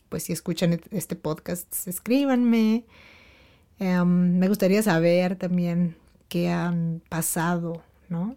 pues 0.09 0.23
si 0.23 0.33
escuchan 0.33 0.79
este 0.91 1.15
podcast, 1.15 1.87
escríbanme. 1.87 2.85
Em, 3.79 4.37
me 4.37 4.47
gustaría 4.47 4.81
saber 4.81 5.35
también 5.35 5.95
qué 6.29 6.49
han 6.49 7.01
pasado, 7.09 7.83
¿no? 8.09 8.35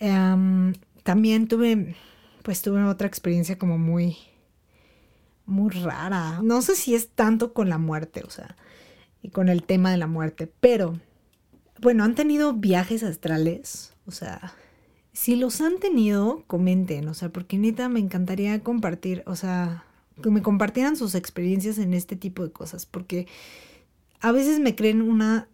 Em, 0.00 0.74
también 1.02 1.48
tuve, 1.48 1.96
pues 2.42 2.62
tuve 2.62 2.82
otra 2.84 3.06
experiencia 3.06 3.58
como 3.58 3.78
muy, 3.78 4.16
muy 5.46 5.70
rara. 5.70 6.40
No 6.42 6.62
sé 6.62 6.74
si 6.76 6.94
es 6.94 7.08
tanto 7.10 7.52
con 7.52 7.68
la 7.68 7.78
muerte, 7.78 8.22
o 8.26 8.30
sea, 8.30 8.56
y 9.22 9.30
con 9.30 9.48
el 9.48 9.62
tema 9.62 9.90
de 9.90 9.96
la 9.98 10.06
muerte, 10.06 10.50
pero, 10.60 10.98
bueno, 11.80 12.04
han 12.04 12.14
tenido 12.14 12.52
viajes 12.54 13.02
astrales, 13.02 13.92
o 14.06 14.10
sea, 14.10 14.54
si 15.12 15.34
los 15.36 15.60
han 15.62 15.78
tenido, 15.78 16.44
comenten, 16.46 17.08
o 17.08 17.14
sea, 17.14 17.30
porque 17.30 17.56
neta 17.56 17.88
me 17.88 18.00
encantaría 18.00 18.62
compartir, 18.62 19.22
o 19.26 19.34
sea, 19.34 19.84
que 20.22 20.30
me 20.30 20.42
compartieran 20.42 20.96
sus 20.96 21.14
experiencias 21.14 21.78
en 21.78 21.94
este 21.94 22.16
tipo 22.16 22.42
de 22.42 22.52
cosas, 22.52 22.86
porque 22.86 23.26
a 24.20 24.32
veces 24.32 24.60
me 24.60 24.74
creen 24.74 25.02
una 25.02 25.48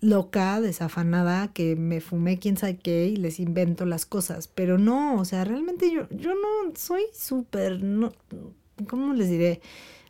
loca, 0.00 0.60
desafanada, 0.60 1.52
que 1.52 1.76
me 1.76 2.00
fumé 2.00 2.38
quién 2.38 2.56
sabe 2.56 2.78
qué 2.78 3.06
y 3.06 3.16
les 3.16 3.40
invento 3.40 3.84
las 3.84 4.06
cosas, 4.06 4.48
pero 4.48 4.78
no, 4.78 5.16
o 5.16 5.24
sea, 5.24 5.44
realmente 5.44 5.90
yo, 5.90 6.08
yo 6.10 6.34
no 6.34 6.72
soy 6.76 7.02
súper, 7.12 7.82
no, 7.82 8.12
¿cómo 8.88 9.12
les 9.14 9.28
diré? 9.28 9.60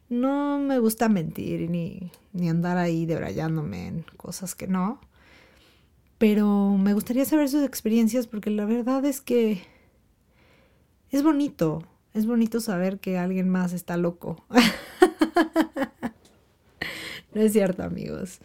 No 0.09 0.59
me 0.59 0.79
gusta 0.79 1.09
mentir 1.09 1.71
ni, 1.71 2.11
ni 2.33 2.49
andar 2.49 2.79
ahí 2.79 3.07
debrayándome 3.07 3.88
en 3.88 4.05
cosas 4.17 4.55
que 4.55 4.67
no. 4.67 5.00
Pero 6.17 6.77
me 6.77 6.95
gustaría 6.95 7.25
saber 7.25 7.49
sus 7.49 7.62
experiencias 7.62 8.27
porque 8.27 8.50
la 8.50 8.65
verdad 8.65 9.05
es 9.05 9.21
que 9.21 9.62
es 11.11 11.23
bonito, 11.23 11.85
es 12.15 12.27
bonito 12.27 12.61
saber 12.61 12.99
que 12.99 13.19
alguien 13.19 13.49
más 13.49 13.73
está 13.73 13.97
loco. 13.97 14.45
no 17.35 17.41
es 17.41 17.53
cierto, 17.53 17.83
amigos. 17.83 18.38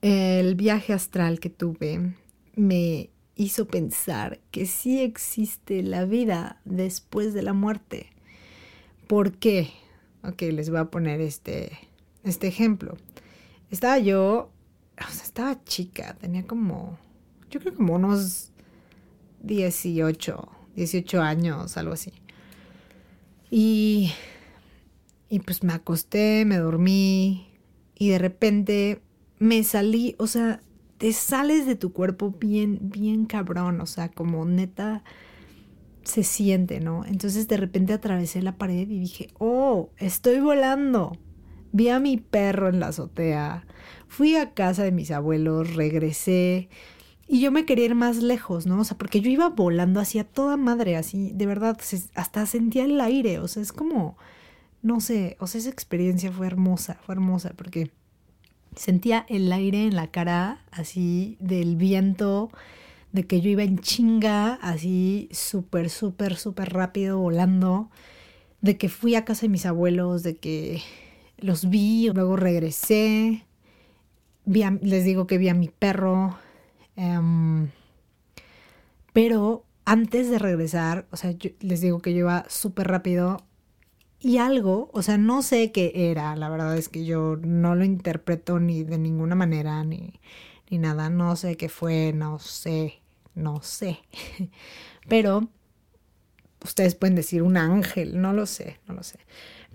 El 0.00 0.54
viaje 0.54 0.92
astral 0.92 1.40
que 1.40 1.50
tuve 1.50 2.14
me 2.54 3.10
hizo 3.34 3.66
pensar 3.66 4.40
que 4.50 4.66
sí 4.66 5.00
existe 5.00 5.82
la 5.82 6.04
vida 6.04 6.60
después 6.64 7.34
de 7.34 7.42
la 7.42 7.52
muerte. 7.52 8.10
¿Por 9.06 9.32
qué? 9.32 9.70
Ok, 10.22 10.42
les 10.42 10.70
voy 10.70 10.78
a 10.78 10.86
poner 10.86 11.20
este, 11.20 11.72
este 12.24 12.48
ejemplo. 12.48 12.96
Estaba 13.70 13.98
yo 13.98 14.50
o 15.06 15.12
sea, 15.12 15.24
estaba 15.24 15.64
chica, 15.64 16.16
tenía 16.20 16.46
como, 16.46 16.98
yo 17.50 17.60
creo 17.60 17.74
como 17.74 17.94
unos 17.94 18.50
18, 19.42 20.48
18 20.74 21.20
años, 21.20 21.76
algo 21.76 21.92
así. 21.92 22.12
Y, 23.50 24.12
y 25.28 25.40
pues 25.40 25.62
me 25.62 25.72
acosté, 25.72 26.44
me 26.44 26.58
dormí 26.58 27.48
y 27.94 28.10
de 28.10 28.18
repente 28.18 29.00
me 29.38 29.62
salí, 29.64 30.14
o 30.18 30.26
sea, 30.26 30.60
te 30.98 31.12
sales 31.12 31.66
de 31.66 31.76
tu 31.76 31.92
cuerpo 31.92 32.34
bien, 32.38 32.78
bien 32.82 33.24
cabrón, 33.26 33.80
o 33.80 33.86
sea, 33.86 34.08
como 34.10 34.44
neta 34.44 35.04
se 36.02 36.24
siente, 36.24 36.80
¿no? 36.80 37.04
Entonces 37.04 37.48
de 37.48 37.56
repente 37.56 37.92
atravesé 37.92 38.42
la 38.42 38.56
pared 38.56 38.88
y 38.88 38.98
dije, 38.98 39.28
oh, 39.38 39.90
estoy 39.98 40.40
volando. 40.40 41.12
Vi 41.70 41.90
a 41.90 42.00
mi 42.00 42.16
perro 42.16 42.68
en 42.68 42.80
la 42.80 42.88
azotea, 42.88 43.66
fui 44.08 44.36
a 44.36 44.54
casa 44.54 44.84
de 44.84 44.92
mis 44.92 45.10
abuelos, 45.10 45.74
regresé 45.74 46.70
y 47.28 47.40
yo 47.40 47.52
me 47.52 47.66
quería 47.66 47.84
ir 47.84 47.94
más 47.94 48.22
lejos, 48.22 48.66
¿no? 48.66 48.80
O 48.80 48.84
sea, 48.84 48.96
porque 48.96 49.20
yo 49.20 49.30
iba 49.30 49.50
volando 49.50 50.00
hacia 50.00 50.24
toda 50.24 50.56
madre, 50.56 50.96
así, 50.96 51.30
de 51.34 51.44
verdad, 51.44 51.78
hasta 52.14 52.46
sentía 52.46 52.86
el 52.86 52.98
aire, 53.00 53.38
o 53.38 53.46
sea, 53.48 53.62
es 53.62 53.72
como, 53.72 54.16
no 54.82 55.00
sé, 55.00 55.36
o 55.38 55.46
sea, 55.46 55.60
esa 55.60 55.68
experiencia 55.68 56.32
fue 56.32 56.46
hermosa, 56.46 56.98
fue 57.04 57.14
hermosa, 57.14 57.52
porque 57.54 57.90
sentía 58.74 59.26
el 59.28 59.52
aire 59.52 59.84
en 59.84 59.94
la 59.94 60.10
cara, 60.10 60.64
así, 60.70 61.36
del 61.38 61.76
viento, 61.76 62.50
de 63.12 63.26
que 63.26 63.42
yo 63.42 63.50
iba 63.50 63.62
en 63.62 63.78
chinga, 63.78 64.54
así, 64.54 65.28
súper, 65.30 65.90
súper, 65.90 66.36
súper 66.36 66.72
rápido, 66.72 67.18
volando, 67.18 67.90
de 68.62 68.78
que 68.78 68.88
fui 68.88 69.14
a 69.16 69.26
casa 69.26 69.42
de 69.42 69.50
mis 69.50 69.66
abuelos, 69.66 70.22
de 70.22 70.36
que 70.36 70.80
los 71.36 71.68
vi, 71.68 72.10
luego 72.14 72.36
regresé, 72.36 73.44
vi 74.46 74.62
les 74.80 75.04
digo 75.04 75.26
que 75.26 75.36
vi 75.36 75.50
a 75.50 75.54
mi 75.54 75.68
perro, 75.68 76.38
em, 76.98 77.70
pero 79.12 79.64
antes 79.84 80.28
de 80.30 80.38
regresar, 80.38 81.06
o 81.10 81.16
sea, 81.16 81.34
les 81.60 81.80
digo 81.80 82.00
que 82.00 82.12
yo 82.12 82.18
iba 82.20 82.44
súper 82.48 82.88
rápido 82.88 83.44
y 84.20 84.38
algo, 84.38 84.90
o 84.92 85.02
sea, 85.02 85.16
no 85.16 85.42
sé 85.42 85.70
qué 85.72 85.92
era, 86.10 86.34
la 86.36 86.48
verdad 86.48 86.76
es 86.76 86.88
que 86.88 87.04
yo 87.04 87.36
no 87.40 87.74
lo 87.74 87.84
interpreto 87.84 88.58
ni 88.58 88.82
de 88.82 88.98
ninguna 88.98 89.34
manera, 89.36 89.84
ni, 89.84 90.20
ni 90.70 90.78
nada, 90.78 91.08
no 91.08 91.36
sé 91.36 91.56
qué 91.56 91.68
fue, 91.68 92.12
no 92.12 92.38
sé, 92.40 93.00
no 93.34 93.62
sé, 93.62 94.00
pero 95.08 95.48
ustedes 96.64 96.94
pueden 96.96 97.14
decir 97.14 97.42
un 97.42 97.56
ángel, 97.56 98.20
no 98.20 98.32
lo 98.32 98.46
sé, 98.46 98.80
no 98.88 98.94
lo 98.94 99.02
sé. 99.02 99.20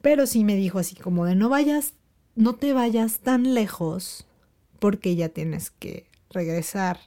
Pero 0.01 0.27
sí 0.27 0.43
me 0.43 0.55
dijo 0.57 0.79
así 0.79 0.95
como 0.95 1.25
de 1.25 1.35
no 1.35 1.47
vayas, 1.47 1.93
no 2.35 2.55
te 2.55 2.73
vayas 2.73 3.19
tan 3.19 3.53
lejos 3.53 4.27
porque 4.79 5.15
ya 5.15 5.29
tienes 5.29 5.71
que 5.71 6.09
regresar. 6.29 6.99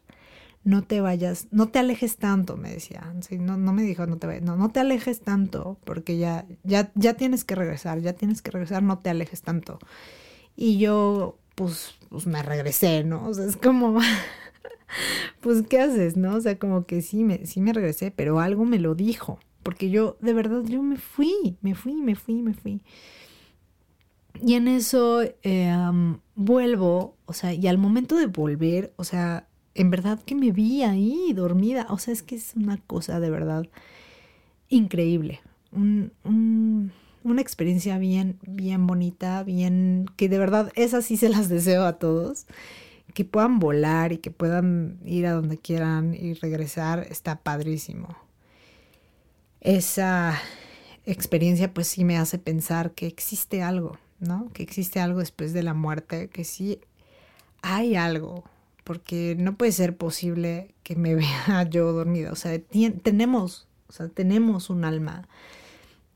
No 0.66 0.82
te 0.82 1.00
vayas, 1.00 1.46
no 1.52 1.68
te 1.68 1.78
alejes 1.78 2.16
tanto, 2.16 2.56
me 2.56 2.70
decía. 2.70 3.14
no, 3.38 3.56
no 3.56 3.72
me 3.72 3.82
dijo 3.82 4.06
no 4.06 4.18
te 4.18 4.26
vayas, 4.26 4.42
no, 4.42 4.56
no 4.56 4.70
te 4.70 4.80
alejes 4.80 5.20
tanto 5.20 5.78
porque 5.84 6.18
ya, 6.18 6.44
ya, 6.64 6.90
ya 6.94 7.14
tienes 7.14 7.44
que 7.44 7.54
regresar, 7.54 8.00
ya 8.00 8.12
tienes 8.14 8.42
que 8.42 8.50
regresar, 8.50 8.82
no 8.82 8.98
te 8.98 9.10
alejes 9.10 9.42
tanto. 9.42 9.78
Y 10.56 10.78
yo, 10.78 11.38
pues, 11.54 11.94
pues 12.10 12.26
me 12.26 12.42
regresé, 12.42 13.04
¿no? 13.04 13.26
O 13.26 13.34
sea, 13.34 13.44
es 13.44 13.56
como, 13.56 13.98
pues, 15.40 15.62
¿qué 15.68 15.80
haces, 15.80 16.16
no? 16.16 16.34
O 16.34 16.40
sea, 16.40 16.58
como 16.58 16.84
que 16.84 17.00
sí 17.00 17.24
me, 17.24 17.46
sí 17.46 17.60
me 17.60 17.72
regresé, 17.72 18.10
pero 18.10 18.40
algo 18.40 18.64
me 18.64 18.78
lo 18.78 18.94
dijo 18.94 19.38
porque 19.66 19.90
yo, 19.90 20.16
de 20.20 20.32
verdad, 20.32 20.62
yo 20.62 20.80
me 20.80 20.96
fui, 20.96 21.58
me 21.60 21.74
fui, 21.74 21.94
me 21.94 22.14
fui, 22.14 22.40
me 22.40 22.54
fui. 22.54 22.82
Y 24.40 24.54
en 24.54 24.68
eso 24.68 25.22
em, 25.42 26.20
vuelvo, 26.36 27.16
o 27.24 27.32
sea, 27.32 27.52
y 27.52 27.66
al 27.66 27.76
momento 27.76 28.14
de 28.14 28.26
volver, 28.26 28.92
o 28.94 29.02
sea, 29.02 29.48
en 29.76 29.90
verdad 29.90 30.20
que 30.22 30.34
me 30.34 30.52
vi 30.52 30.82
ahí 30.82 31.32
dormida, 31.34 31.86
o 31.90 31.98
sea, 31.98 32.12
es 32.12 32.22
que 32.22 32.36
es 32.36 32.54
una 32.56 32.78
cosa 32.78 33.20
de 33.20 33.30
verdad 33.30 33.66
increíble, 34.68 35.40
una 35.72 37.40
experiencia 37.42 37.98
bien, 37.98 38.38
bien 38.46 38.86
bonita, 38.86 39.42
bien, 39.42 40.06
que 40.16 40.28
de 40.28 40.38
verdad 40.38 40.72
esas 40.74 41.04
sí 41.04 41.16
se 41.16 41.28
las 41.28 41.48
deseo 41.48 41.84
a 41.84 41.98
todos, 41.98 42.46
que 43.14 43.24
puedan 43.24 43.58
volar 43.58 44.12
y 44.12 44.18
que 44.18 44.30
puedan 44.30 44.98
ir 45.04 45.26
a 45.26 45.32
donde 45.32 45.58
quieran 45.58 46.14
y 46.14 46.34
regresar, 46.34 47.06
está 47.10 47.40
padrísimo. 47.40 48.08
Esa 49.60 50.40
experiencia 51.04 51.72
pues 51.72 51.88
sí 51.88 52.04
me 52.04 52.18
hace 52.18 52.38
pensar 52.38 52.92
que 52.92 53.06
existe 53.06 53.62
algo, 53.62 53.98
¿no? 54.18 54.50
Que 54.52 54.62
existe 54.62 55.00
algo 55.00 55.20
después 55.20 55.52
de 55.52 55.62
la 55.62 55.74
muerte, 55.74 56.28
que 56.28 56.44
sí 56.44 56.80
hay 57.62 57.96
algo, 57.96 58.44
porque 58.86 59.34
no 59.36 59.56
puede 59.56 59.72
ser 59.72 59.96
posible 59.96 60.72
que 60.84 60.94
me 60.94 61.14
vea 61.16 61.64
yo 61.68 61.92
dormida, 61.92 62.30
o 62.30 62.36
sea, 62.36 62.56
tenemos, 63.02 63.66
o 63.88 63.92
sea, 63.92 64.08
tenemos 64.08 64.70
un 64.70 64.84
alma. 64.84 65.28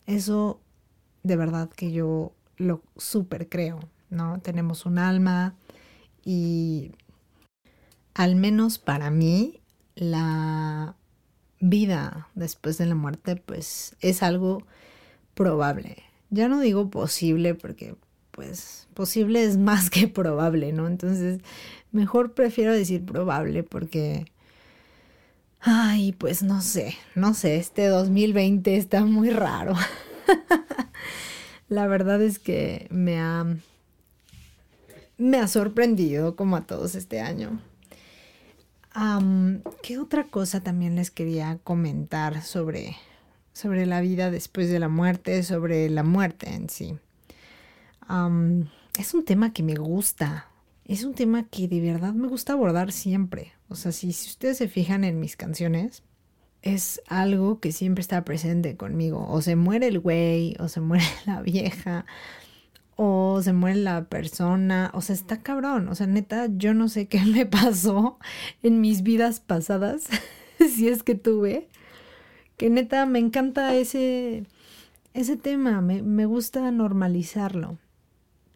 Eso 0.06 0.60
de 1.24 1.34
verdad 1.34 1.68
que 1.68 1.90
yo 1.90 2.32
lo 2.58 2.82
súper 2.96 3.48
creo, 3.48 3.80
¿no? 4.08 4.40
Tenemos 4.40 4.86
un 4.86 4.98
alma 4.98 5.56
y 6.24 6.92
al 8.14 8.36
menos 8.36 8.78
para 8.78 9.10
mí 9.10 9.60
la 9.96 10.94
vida 11.58 12.28
después 12.36 12.78
de 12.78 12.86
la 12.86 12.94
muerte, 12.94 13.34
pues 13.34 13.96
es 14.00 14.22
algo 14.22 14.64
probable. 15.34 16.04
Ya 16.30 16.48
no 16.48 16.60
digo 16.60 16.88
posible 16.88 17.56
porque 17.56 17.96
pues 18.30 18.86
posible 18.94 19.44
es 19.44 19.58
más 19.58 19.90
que 19.90 20.06
probable, 20.06 20.72
¿no? 20.72 20.86
Entonces, 20.86 21.40
mejor 21.92 22.32
prefiero 22.32 22.72
decir 22.72 23.04
probable 23.04 23.62
porque... 23.62 24.26
Ay, 25.62 26.12
pues 26.12 26.42
no 26.42 26.62
sé, 26.62 26.94
no 27.14 27.34
sé, 27.34 27.56
este 27.56 27.86
2020 27.86 28.76
está 28.76 29.04
muy 29.04 29.28
raro. 29.28 29.74
La 31.68 31.86
verdad 31.86 32.22
es 32.22 32.38
que 32.38 32.86
me 32.90 33.20
ha 33.20 33.44
me 35.20 35.36
ha 35.36 35.46
sorprendido 35.48 36.34
como 36.34 36.56
a 36.56 36.62
todos 36.62 36.94
este 36.94 37.20
año. 37.20 37.60
¿Qué 39.82 39.98
otra 39.98 40.24
cosa 40.24 40.62
también 40.62 40.96
les 40.96 41.10
quería 41.10 41.58
comentar 41.62 42.42
sobre, 42.42 42.96
sobre 43.52 43.84
la 43.84 44.00
vida 44.00 44.30
después 44.30 44.70
de 44.70 44.78
la 44.78 44.88
muerte, 44.88 45.42
sobre 45.42 45.90
la 45.90 46.02
muerte 46.02 46.54
en 46.54 46.70
sí? 46.70 46.98
es 48.98 49.14
un 49.14 49.24
tema 49.24 49.52
que 49.52 49.62
me 49.62 49.74
gusta, 49.74 50.48
es 50.92 51.04
un 51.04 51.14
tema 51.14 51.44
que 51.44 51.68
de 51.68 51.80
verdad 51.80 52.14
me 52.14 52.26
gusta 52.26 52.54
abordar 52.54 52.90
siempre. 52.90 53.52
O 53.68 53.76
sea, 53.76 53.92
si, 53.92 54.12
si 54.12 54.30
ustedes 54.30 54.58
se 54.58 54.68
fijan 54.68 55.04
en 55.04 55.20
mis 55.20 55.36
canciones, 55.36 56.02
es 56.62 57.00
algo 57.06 57.60
que 57.60 57.70
siempre 57.70 58.02
está 58.02 58.24
presente 58.24 58.76
conmigo. 58.76 59.24
O 59.30 59.40
se 59.40 59.54
muere 59.54 59.86
el 59.86 60.00
güey, 60.00 60.56
o 60.58 60.66
se 60.68 60.80
muere 60.80 61.04
la 61.26 61.42
vieja, 61.42 62.06
o 62.96 63.40
se 63.40 63.52
muere 63.52 63.78
la 63.78 64.04
persona, 64.04 64.90
o 64.92 65.00
sea, 65.00 65.14
está 65.14 65.42
cabrón, 65.42 65.88
o 65.88 65.94
sea, 65.94 66.06
neta, 66.06 66.48
yo 66.54 66.74
no 66.74 66.88
sé 66.88 67.06
qué 67.08 67.20
me 67.24 67.46
pasó 67.46 68.18
en 68.62 68.80
mis 68.80 69.02
vidas 69.02 69.40
pasadas, 69.40 70.04
si 70.58 70.88
es 70.88 71.02
que 71.02 71.14
tuve, 71.14 71.68
que 72.56 72.68
neta 72.68 73.06
me 73.06 73.18
encanta 73.18 73.74
ese, 73.74 74.44
ese 75.14 75.36
tema, 75.36 75.80
me, 75.80 76.02
me 76.02 76.26
gusta 76.26 76.70
normalizarlo, 76.72 77.78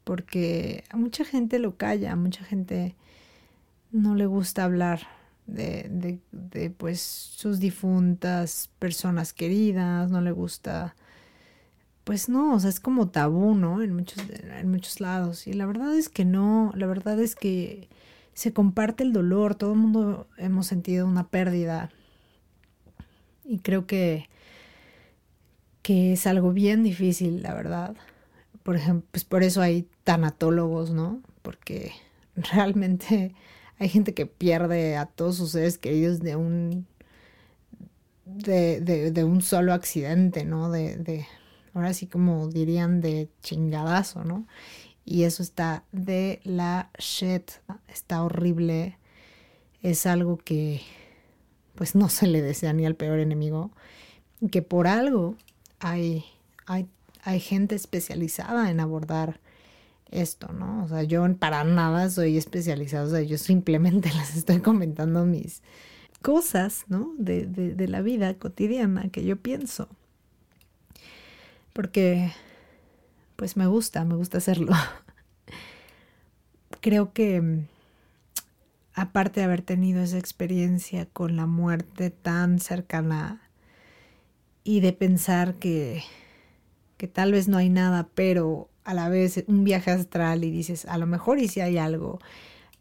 porque 0.04 0.84
a 0.90 0.96
mucha 0.96 1.24
gente 1.24 1.58
lo 1.58 1.76
calla, 1.76 2.12
a 2.12 2.16
mucha 2.16 2.44
gente 2.44 2.94
no 3.90 4.14
le 4.14 4.26
gusta 4.26 4.64
hablar 4.64 5.00
de, 5.46 5.88
de, 5.90 6.20
de 6.32 6.70
pues 6.70 7.00
sus 7.00 7.58
difuntas 7.60 8.70
personas 8.78 9.32
queridas, 9.32 10.10
no 10.10 10.20
le 10.20 10.32
gusta 10.32 10.94
pues 12.04 12.28
no, 12.28 12.54
o 12.54 12.60
sea, 12.60 12.70
es 12.70 12.80
como 12.80 13.08
tabú, 13.08 13.54
¿no? 13.54 13.82
En 13.82 13.94
muchos, 13.94 14.22
en 14.28 14.70
muchos 14.70 15.00
lados. 15.00 15.46
Y 15.46 15.54
la 15.54 15.64
verdad 15.64 15.94
es 15.96 16.10
que 16.10 16.26
no, 16.26 16.70
la 16.76 16.86
verdad 16.86 17.18
es 17.18 17.34
que 17.34 17.88
se 18.34 18.52
comparte 18.52 19.02
el 19.02 19.12
dolor, 19.12 19.54
todo 19.54 19.72
el 19.72 19.78
mundo 19.78 20.28
hemos 20.36 20.66
sentido 20.66 21.06
una 21.06 21.28
pérdida. 21.28 21.90
Y 23.44 23.58
creo 23.58 23.86
que, 23.86 24.28
que 25.82 26.12
es 26.12 26.26
algo 26.26 26.52
bien 26.52 26.82
difícil, 26.82 27.42
la 27.42 27.54
verdad. 27.54 27.96
Por 28.64 28.74
ejemplo, 28.76 29.06
pues 29.12 29.24
por 29.24 29.44
eso 29.44 29.62
hay 29.62 29.88
tanatólogos, 30.02 30.90
¿no? 30.90 31.22
Porque 31.42 31.92
realmente 32.34 33.34
hay 33.78 33.88
gente 33.88 34.14
que 34.14 34.26
pierde 34.26 34.96
a 34.96 35.06
todos 35.06 35.36
sus 35.36 35.52
seres 35.52 35.78
queridos 35.78 36.18
de 36.20 36.34
un 36.34 36.86
de, 38.24 38.80
de, 38.80 39.24
un 39.24 39.42
solo 39.42 39.72
accidente, 39.72 40.44
¿no? 40.44 40.70
De, 40.70 40.96
de, 40.96 41.26
ahora 41.74 41.92
sí 41.94 42.06
como 42.06 42.48
dirían 42.48 43.00
de 43.00 43.28
chingadazo, 43.42 44.24
¿no? 44.24 44.46
Y 45.04 45.24
eso 45.24 45.42
está 45.42 45.84
de 45.92 46.40
la 46.44 46.90
shit, 46.98 47.50
está 47.88 48.24
horrible, 48.24 48.98
es 49.82 50.06
algo 50.06 50.38
que 50.38 50.80
pues 51.74 51.94
no 51.94 52.08
se 52.08 52.26
le 52.26 52.40
desea 52.40 52.72
ni 52.72 52.86
al 52.86 52.94
peor 52.94 53.18
enemigo, 53.18 53.70
que 54.50 54.62
por 54.62 54.86
algo 54.86 55.36
hay, 55.80 56.24
hay, 56.66 56.86
hay 57.24 57.40
gente 57.40 57.74
especializada 57.74 58.70
en 58.70 58.80
abordar 58.80 59.40
esto, 60.10 60.52
¿no? 60.52 60.84
O 60.84 60.88
sea, 60.88 61.02
yo 61.02 61.26
para 61.36 61.64
nada 61.64 62.10
soy 62.10 62.36
especializada, 62.36 63.04
o 63.04 63.10
sea, 63.10 63.22
yo 63.22 63.38
simplemente 63.38 64.12
les 64.14 64.36
estoy 64.36 64.60
comentando 64.60 65.24
mis 65.24 65.62
cosas, 66.22 66.84
¿no? 66.88 67.12
De, 67.18 67.46
de 67.46 67.88
la 67.88 68.02
vida 68.02 68.34
cotidiana 68.34 69.08
que 69.08 69.24
yo 69.24 69.36
pienso. 69.36 69.88
Porque, 71.72 72.32
pues 73.36 73.56
me 73.56 73.66
gusta, 73.66 74.04
me 74.04 74.14
gusta 74.14 74.38
hacerlo. 74.38 74.72
Creo 76.80 77.12
que 77.12 77.64
aparte 78.94 79.40
de 79.40 79.44
haber 79.44 79.62
tenido 79.62 80.02
esa 80.02 80.18
experiencia 80.18 81.06
con 81.06 81.36
la 81.36 81.46
muerte 81.46 82.10
tan 82.10 82.60
cercana 82.60 83.40
y 84.62 84.80
de 84.80 84.92
pensar 84.92 85.56
que, 85.56 86.04
que 86.96 87.08
tal 87.08 87.32
vez 87.32 87.48
no 87.48 87.56
hay 87.56 87.68
nada, 87.68 88.08
pero 88.14 88.68
a 88.84 88.94
la 88.94 89.08
vez 89.08 89.44
un 89.46 89.64
viaje 89.64 89.90
astral 89.90 90.44
y 90.44 90.50
dices, 90.50 90.84
a 90.86 90.98
lo 90.98 91.06
mejor 91.06 91.38
y 91.38 91.48
si 91.48 91.60
hay 91.60 91.78
algo, 91.78 92.18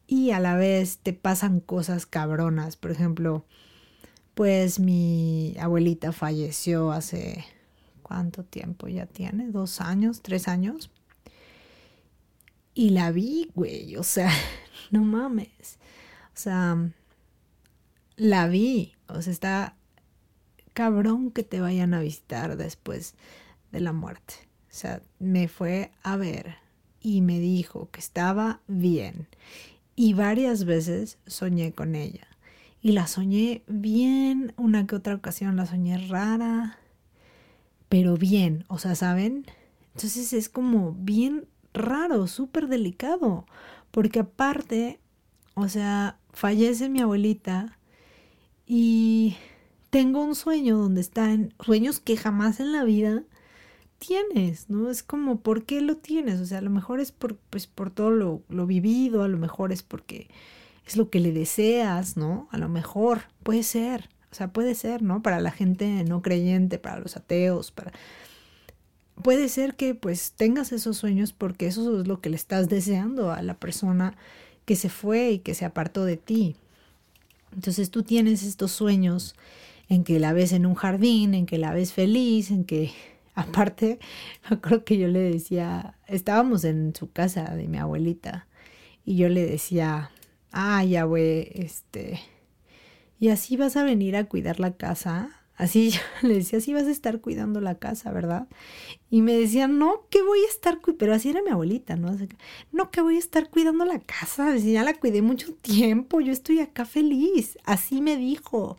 y 0.07 0.31
a 0.31 0.39
la 0.39 0.55
vez 0.55 0.99
te 0.99 1.13
pasan 1.13 1.59
cosas 1.59 2.05
cabronas, 2.05 2.75
por 2.75 2.91
ejemplo, 2.91 3.45
pues 4.33 4.79
mi 4.79 5.55
abuelita 5.59 6.11
falleció 6.11 6.91
hace, 6.91 7.45
¿cuánto 8.01 8.43
tiempo 8.43 8.87
ya 8.87 9.05
tiene? 9.05 9.49
¿Dos 9.49 9.81
años? 9.81 10.21
¿Tres 10.21 10.47
años? 10.47 10.91
Y 12.73 12.89
la 12.89 13.11
vi, 13.11 13.51
güey, 13.53 13.95
o 13.95 14.03
sea, 14.03 14.31
no 14.91 15.03
mames. 15.03 15.77
O 16.35 16.39
sea, 16.39 16.77
la 18.15 18.47
vi. 18.47 18.93
O 19.07 19.21
sea, 19.21 19.31
está 19.31 19.75
cabrón 20.73 21.31
que 21.31 21.43
te 21.43 21.61
vayan 21.61 21.93
a 21.93 22.01
visitar 22.01 22.57
después 22.57 23.13
de 23.73 23.81
la 23.81 23.91
muerte. 23.91 24.35
O 24.69 24.75
sea, 24.75 25.01
me 25.19 25.49
fue 25.49 25.91
a 26.03 26.15
ver 26.15 26.55
y 27.01 27.21
me 27.21 27.39
dijo 27.39 27.89
que 27.91 27.99
estaba 27.99 28.61
bien. 28.67 29.27
Y 29.95 30.13
varias 30.13 30.63
veces 30.63 31.17
soñé 31.27 31.73
con 31.73 31.95
ella. 31.95 32.27
Y 32.81 32.93
la 32.93 33.07
soñé 33.07 33.63
bien, 33.67 34.53
una 34.57 34.87
que 34.87 34.95
otra 34.95 35.15
ocasión 35.15 35.57
la 35.57 35.65
soñé 35.65 35.97
rara, 35.97 36.77
pero 37.89 38.17
bien, 38.17 38.65
o 38.67 38.77
sea, 38.77 38.95
¿saben? 38.95 39.45
Entonces 39.95 40.33
es 40.33 40.49
como 40.49 40.93
bien 40.93 41.45
raro, 41.73 42.27
súper 42.27 42.67
delicado, 42.67 43.45
porque 43.91 44.19
aparte, 44.19 44.99
o 45.53 45.67
sea, 45.67 46.17
fallece 46.31 46.89
mi 46.89 47.01
abuelita 47.01 47.77
y 48.65 49.37
tengo 49.89 50.23
un 50.23 50.35
sueño 50.35 50.77
donde 50.77 51.01
están 51.01 51.53
sueños 51.63 51.99
que 51.99 52.17
jamás 52.17 52.59
en 52.59 52.71
la 52.71 52.83
vida 52.83 53.23
tienes, 54.05 54.69
¿no? 54.69 54.89
Es 54.89 55.03
como, 55.03 55.39
¿por 55.39 55.63
qué 55.65 55.81
lo 55.81 55.97
tienes? 55.97 56.39
O 56.41 56.45
sea, 56.45 56.57
a 56.57 56.61
lo 56.61 56.69
mejor 56.69 56.99
es 56.99 57.11
por, 57.11 57.35
pues, 57.35 57.67
por 57.67 57.89
todo 57.89 58.11
lo, 58.11 58.41
lo 58.49 58.65
vivido, 58.65 59.23
a 59.23 59.27
lo 59.27 59.37
mejor 59.37 59.71
es 59.71 59.83
porque 59.83 60.27
es 60.85 60.97
lo 60.97 61.09
que 61.09 61.19
le 61.19 61.31
deseas, 61.31 62.17
¿no? 62.17 62.47
A 62.51 62.57
lo 62.57 62.69
mejor, 62.69 63.21
puede 63.43 63.63
ser, 63.63 64.09
o 64.31 64.35
sea, 64.35 64.51
puede 64.51 64.75
ser, 64.75 65.01
¿no? 65.01 65.21
Para 65.21 65.39
la 65.39 65.51
gente 65.51 66.03
no 66.03 66.21
creyente, 66.21 66.79
para 66.79 66.99
los 66.99 67.15
ateos, 67.15 67.71
para... 67.71 67.91
Puede 69.21 69.47
ser 69.47 69.75
que 69.75 69.93
pues 69.93 70.33
tengas 70.33 70.71
esos 70.71 70.97
sueños 70.97 71.33
porque 71.33 71.67
eso 71.67 72.01
es 72.01 72.07
lo 72.07 72.19
que 72.19 72.31
le 72.31 72.35
estás 72.35 72.67
deseando 72.67 73.31
a 73.31 73.43
la 73.43 73.53
persona 73.53 74.17
que 74.65 74.75
se 74.75 74.89
fue 74.89 75.31
y 75.31 75.39
que 75.39 75.53
se 75.53 75.65
apartó 75.65 76.03
de 76.03 76.17
ti. 76.17 76.55
Entonces 77.53 77.91
tú 77.91 78.01
tienes 78.01 78.41
estos 78.41 78.71
sueños 78.71 79.35
en 79.87 80.03
que 80.03 80.19
la 80.19 80.33
ves 80.33 80.51
en 80.51 80.65
un 80.65 80.73
jardín, 80.73 81.35
en 81.35 81.45
que 81.45 81.59
la 81.59 81.73
ves 81.73 81.93
feliz, 81.93 82.49
en 82.49 82.63
que 82.63 82.91
aparte, 83.35 83.99
creo 84.61 84.83
que 84.83 84.97
yo 84.97 85.07
le 85.07 85.19
decía, 85.19 85.97
estábamos 86.07 86.63
en 86.63 86.95
su 86.95 87.11
casa 87.11 87.55
de 87.55 87.67
mi 87.67 87.77
abuelita 87.77 88.47
y 89.05 89.17
yo 89.17 89.29
le 89.29 89.45
decía, 89.45 90.11
ay, 90.51 90.95
abue, 90.95 91.51
este, 91.55 92.19
y 93.23 93.29
así 93.29 93.55
vas 93.55 93.77
a 93.77 93.83
venir 93.83 94.17
a 94.17 94.25
cuidar 94.25 94.59
la 94.59 94.75
casa. 94.75 95.29
Así 95.55 95.91
yo 95.91 95.99
le 96.23 96.35
decía, 96.35 96.59
así 96.59 96.73
vas 96.73 96.83
a 96.83 96.91
estar 96.91 97.21
cuidando 97.21 97.61
la 97.61 97.75
casa, 97.75 98.11
¿verdad? 98.11 98.47
Y 99.09 99.21
me 99.21 99.33
decían, 99.33 99.79
no, 99.79 100.07
que 100.09 100.21
voy 100.21 100.39
a 100.43 100.49
estar, 100.49 100.79
pero 100.97 101.13
así 101.13 101.29
era 101.29 101.41
mi 101.41 101.49
abuelita, 101.49 101.95
¿no? 101.95 102.15
no, 102.73 102.91
que 102.91 103.01
voy 103.01 103.15
a 103.15 103.19
estar 103.19 103.49
cuidando 103.49 103.85
la 103.85 103.99
casa, 103.99 104.55
ya 104.57 104.83
la 104.83 104.95
cuidé 104.95 105.21
mucho 105.21 105.53
tiempo, 105.55 106.19
yo 106.19 106.33
estoy 106.33 106.59
acá 106.59 106.83
feliz. 106.83 107.57
Así 107.63 108.01
me 108.01 108.17
dijo, 108.17 108.77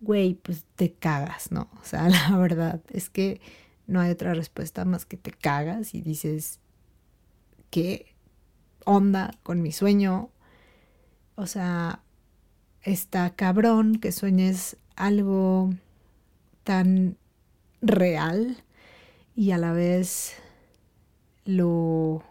güey, 0.00 0.34
pues 0.34 0.64
te 0.76 0.92
cagas, 0.92 1.50
¿no? 1.50 1.68
O 1.80 1.84
sea, 1.84 2.08
la 2.08 2.36
verdad 2.38 2.80
es 2.90 3.10
que 3.10 3.40
no 3.86 4.00
hay 4.00 4.10
otra 4.10 4.34
respuesta 4.34 4.84
más 4.84 5.04
que 5.06 5.16
te 5.16 5.30
cagas 5.30 5.94
y 5.94 6.00
dices, 6.00 6.60
¿qué 7.70 8.14
onda 8.84 9.32
con 9.42 9.62
mi 9.62 9.72
sueño? 9.72 10.30
O 11.34 11.46
sea, 11.46 12.00
está 12.82 13.34
cabrón 13.34 13.98
que 13.98 14.12
sueñes 14.12 14.76
algo 14.96 15.70
tan 16.62 17.16
real 17.82 18.62
y 19.36 19.50
a 19.50 19.58
la 19.58 19.72
vez 19.72 20.34
lo, 21.44 22.22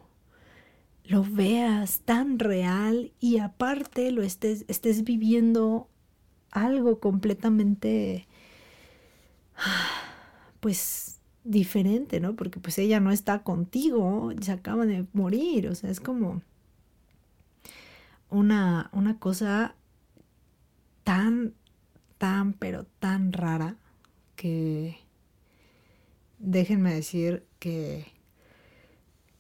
lo 1.06 1.24
veas 1.24 2.00
tan 2.00 2.40
real 2.40 3.12
y 3.20 3.40
aparte 3.40 4.12
lo 4.12 4.24
estés, 4.24 4.66
estés 4.68 5.04
viviendo 5.04 5.90
algo 6.52 7.00
completamente 7.00 8.28
pues 10.60 11.13
diferente, 11.44 12.20
¿no? 12.20 12.36
Porque 12.36 12.60
pues 12.60 12.78
ella 12.78 13.00
no 13.00 13.12
está 13.12 13.44
contigo, 13.44 14.32
se 14.42 14.52
acaba 14.52 14.86
de 14.86 15.06
morir, 15.14 15.68
o 15.68 15.76
sea, 15.76 15.90
es 15.90 16.00
como 16.00 16.42
una, 18.30 18.90
una 18.94 19.20
cosa 19.20 19.76
tan, 21.04 21.54
tan, 22.18 22.54
pero 22.54 22.86
tan 23.00 23.34
rara 23.34 23.76
que 24.36 24.98
déjenme 26.40 26.94
decir 26.94 27.46
que, 27.60 28.08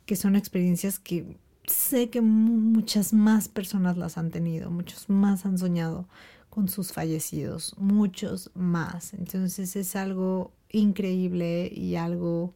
que 0.05 0.15
son 0.15 0.35
experiencias 0.35 0.99
que 0.99 1.37
sé 1.65 2.09
que 2.09 2.21
muchas 2.21 3.13
más 3.13 3.47
personas 3.47 3.97
las 3.97 4.17
han 4.17 4.31
tenido, 4.31 4.69
muchos 4.69 5.09
más 5.09 5.45
han 5.45 5.57
soñado 5.57 6.07
con 6.49 6.67
sus 6.67 6.91
fallecidos, 6.93 7.75
muchos 7.77 8.51
más. 8.53 9.13
Entonces 9.13 9.75
es 9.75 9.95
algo 9.95 10.51
increíble 10.73 11.71
y 11.73 11.95
algo 11.95 12.53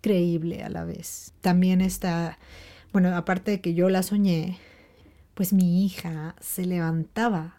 creíble 0.00 0.62
a 0.62 0.68
la 0.68 0.84
vez. 0.84 1.32
También 1.40 1.80
está, 1.80 2.38
bueno, 2.92 3.16
aparte 3.16 3.50
de 3.50 3.60
que 3.60 3.74
yo 3.74 3.88
la 3.88 4.04
soñé, 4.04 4.58
pues 5.34 5.52
mi 5.52 5.84
hija 5.84 6.36
se 6.40 6.64
levantaba 6.64 7.56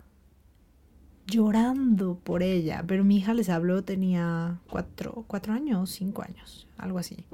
llorando 1.28 2.20
por 2.24 2.44
ella, 2.44 2.84
pero 2.88 3.04
mi 3.04 3.18
hija 3.18 3.34
les 3.34 3.50
habló, 3.50 3.84
tenía 3.84 4.62
cuatro, 4.70 5.26
cuatro 5.28 5.54
años, 5.54 5.90
cinco 5.90 6.22
años, 6.22 6.68
algo 6.78 7.00
así. 7.00 7.26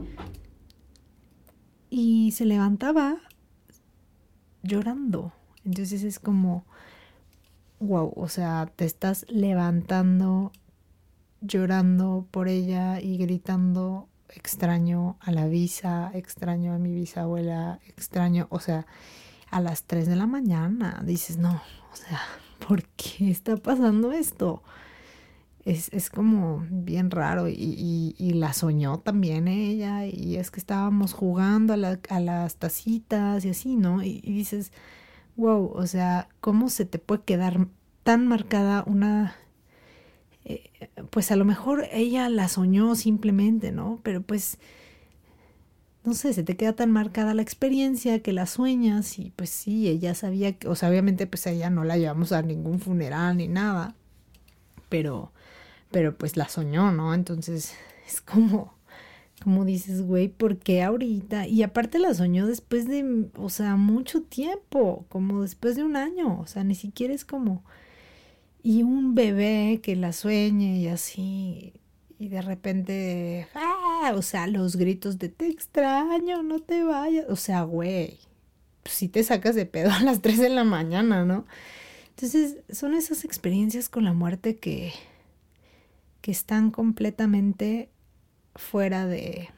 Y 1.90 2.32
se 2.32 2.46
levantaba 2.46 3.18
llorando. 4.64 5.34
Entonces 5.66 6.04
es 6.04 6.20
como, 6.20 6.66
wow, 7.80 8.14
o 8.16 8.30
sea, 8.30 8.72
te 8.76 8.86
estás 8.86 9.26
levantando 9.30 10.52
llorando 11.42 12.28
por 12.32 12.48
ella 12.48 13.02
y 13.02 13.18
gritando 13.18 14.08
extraño 14.30 15.18
a 15.20 15.32
la 15.32 15.48
visa, 15.48 16.12
extraño 16.14 16.74
a 16.74 16.78
mi 16.78 16.94
bisabuela, 16.94 17.80
extraño, 17.88 18.48
o 18.50 18.60
sea, 18.60 18.86
a 19.50 19.60
las 19.60 19.84
3 19.84 20.08
de 20.08 20.16
la 20.16 20.28
mañana 20.28 21.02
dices, 21.06 21.38
no, 21.38 21.62
o 21.92 21.96
sea, 21.96 22.22
¿por 22.66 22.84
qué 22.96 23.30
está 23.30 23.58
pasando 23.58 24.12
esto? 24.12 24.64
Es, 25.64 25.90
es 25.94 26.10
como 26.10 26.66
bien 26.72 27.12
raro 27.12 27.48
y, 27.48 28.16
y, 28.18 28.34
la 28.34 28.52
soñó 28.54 28.98
también 29.00 29.48
ella 29.48 30.08
y 30.08 30.38
es 30.38 30.50
que 30.50 30.60
estábamos 30.60 31.14
jugando 31.14 31.74
a, 31.74 32.00
a 32.10 32.20
las 32.20 32.56
tacitas 32.56 33.46
y 33.46 33.50
así, 33.50 33.76
¿no? 33.76 34.02
Y, 34.02 34.22
y, 34.24 34.34
dices, 34.34 34.72
wow, 35.36 35.72
o 35.76 35.86
sea, 35.86 36.30
¿cómo 36.40 36.70
se 36.70 36.86
te 36.86 36.98
puede 36.98 37.24
quedar 37.24 37.68
tan 38.04 38.28
marcada 38.28 38.84
una... 38.88 39.36
Eh, 40.46 40.70
pues 41.10 41.32
a 41.32 41.36
lo 41.36 41.46
mejor 41.46 41.88
ella 41.92 42.30
la 42.30 42.48
soñó 42.48 42.96
simplemente, 42.96 43.72
¿no? 43.72 44.00
Pero 44.04 44.22
pues 44.22 44.58
no 46.04 46.14
sé, 46.14 46.34
se 46.34 46.44
te 46.44 46.58
queda 46.58 46.74
tan 46.74 46.92
marcada 46.92 47.34
la 47.34 47.44
experiencia 47.44 48.22
que 48.22 48.34
la 48.34 48.48
sueñas 48.48 49.20
y 49.20 49.32
pues 49.36 49.50
sí, 49.52 49.88
ella 49.88 50.16
sabía 50.16 50.54
que, 50.54 50.68
o 50.68 50.76
sea, 50.76 50.90
obviamente 50.90 51.28
pues 51.28 51.46
a 51.48 51.52
ella 51.52 51.70
no 51.70 51.84
la 51.84 51.98
llevamos 51.98 52.32
a 52.32 52.42
ningún 52.42 52.80
funeral 52.80 53.38
ni 53.38 53.48
nada, 53.48 53.96
pero, 54.90 55.32
pero 55.92 56.18
pues 56.18 56.38
la 56.38 56.50
soñó, 56.50 56.92
¿no? 56.92 57.14
Entonces 57.14 57.76
es 58.08 58.22
como, 58.22 58.74
como 59.44 59.64
dices, 59.66 60.02
güey, 60.02 60.28
¿por 60.28 60.58
qué 60.58 60.84
ahorita? 60.84 61.48
Y 61.48 61.64
aparte 61.64 62.00
la 62.00 62.14
soñó 62.16 62.48
después 62.48 62.88
de, 62.88 63.30
o 63.38 63.50
sea, 63.50 63.76
mucho 63.76 64.24
tiempo, 64.24 65.06
como 65.10 65.44
después 65.44 65.76
de 65.76 65.84
un 65.84 65.96
año, 65.96 66.40
o 66.40 66.48
sea, 66.48 66.64
ni 66.64 66.76
siquiera 66.76 67.14
es 67.14 67.26
como, 67.26 67.64
y 68.64 68.84
un 68.84 69.16
bebé 69.16 69.80
que 69.82 69.96
la 69.96 70.14
sueñe 70.14 70.78
y 70.78 70.88
así, 70.88 71.74
y 72.20 72.28
de 72.28 72.42
repente, 72.42 73.48
¡ah! 73.56 74.14
o 74.16 74.22
sea, 74.22 74.46
los 74.46 74.76
gritos 74.76 75.18
de 75.18 75.30
te 75.30 75.48
extraño, 75.48 76.44
no 76.44 76.60
te 76.60 76.84
vayas, 76.84 77.26
o 77.30 77.36
sea, 77.36 77.64
güey, 77.64 78.20
si 78.86 79.08
te 79.08 79.24
sacas 79.24 79.56
de 79.56 79.66
pedo 79.66 79.90
a 79.92 80.02
las 80.02 80.22
3 80.22 80.38
de 80.38 80.50
la 80.50 80.64
mañana, 80.64 81.26
¿no? 81.26 81.46
Entonces, 82.10 82.58
son 82.70 82.94
esas 82.94 83.26
experiencias 83.26 83.90
con 83.90 84.04
la 84.04 84.14
muerte 84.14 84.58
que, 84.58 84.94
que 86.22 86.30
están 86.30 86.70
completamente 86.70 87.90
fuera 88.56 89.08
de, 89.08 89.50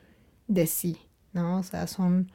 de 0.48 0.68
sí, 0.68 0.98
¿no? 1.34 1.58
O 1.58 1.64
sea, 1.64 1.88
son, 1.88 2.32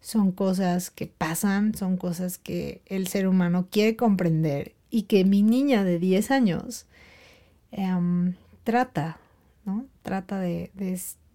son 0.00 0.30
cosas 0.30 0.90
que 0.90 1.08
pasan, 1.08 1.74
son 1.74 1.96
cosas 1.96 2.38
que 2.38 2.82
el 2.86 3.08
ser 3.08 3.26
humano 3.26 3.66
quiere 3.68 3.96
comprender 3.96 4.75
y 4.96 5.02
que 5.02 5.26
mi 5.26 5.42
niña 5.42 5.84
de 5.84 5.98
10 5.98 6.30
años 6.30 6.86
em, 7.70 8.32
trata, 8.64 9.18
¿no? 9.66 9.84
Trata 10.00 10.40
de, 10.40 10.70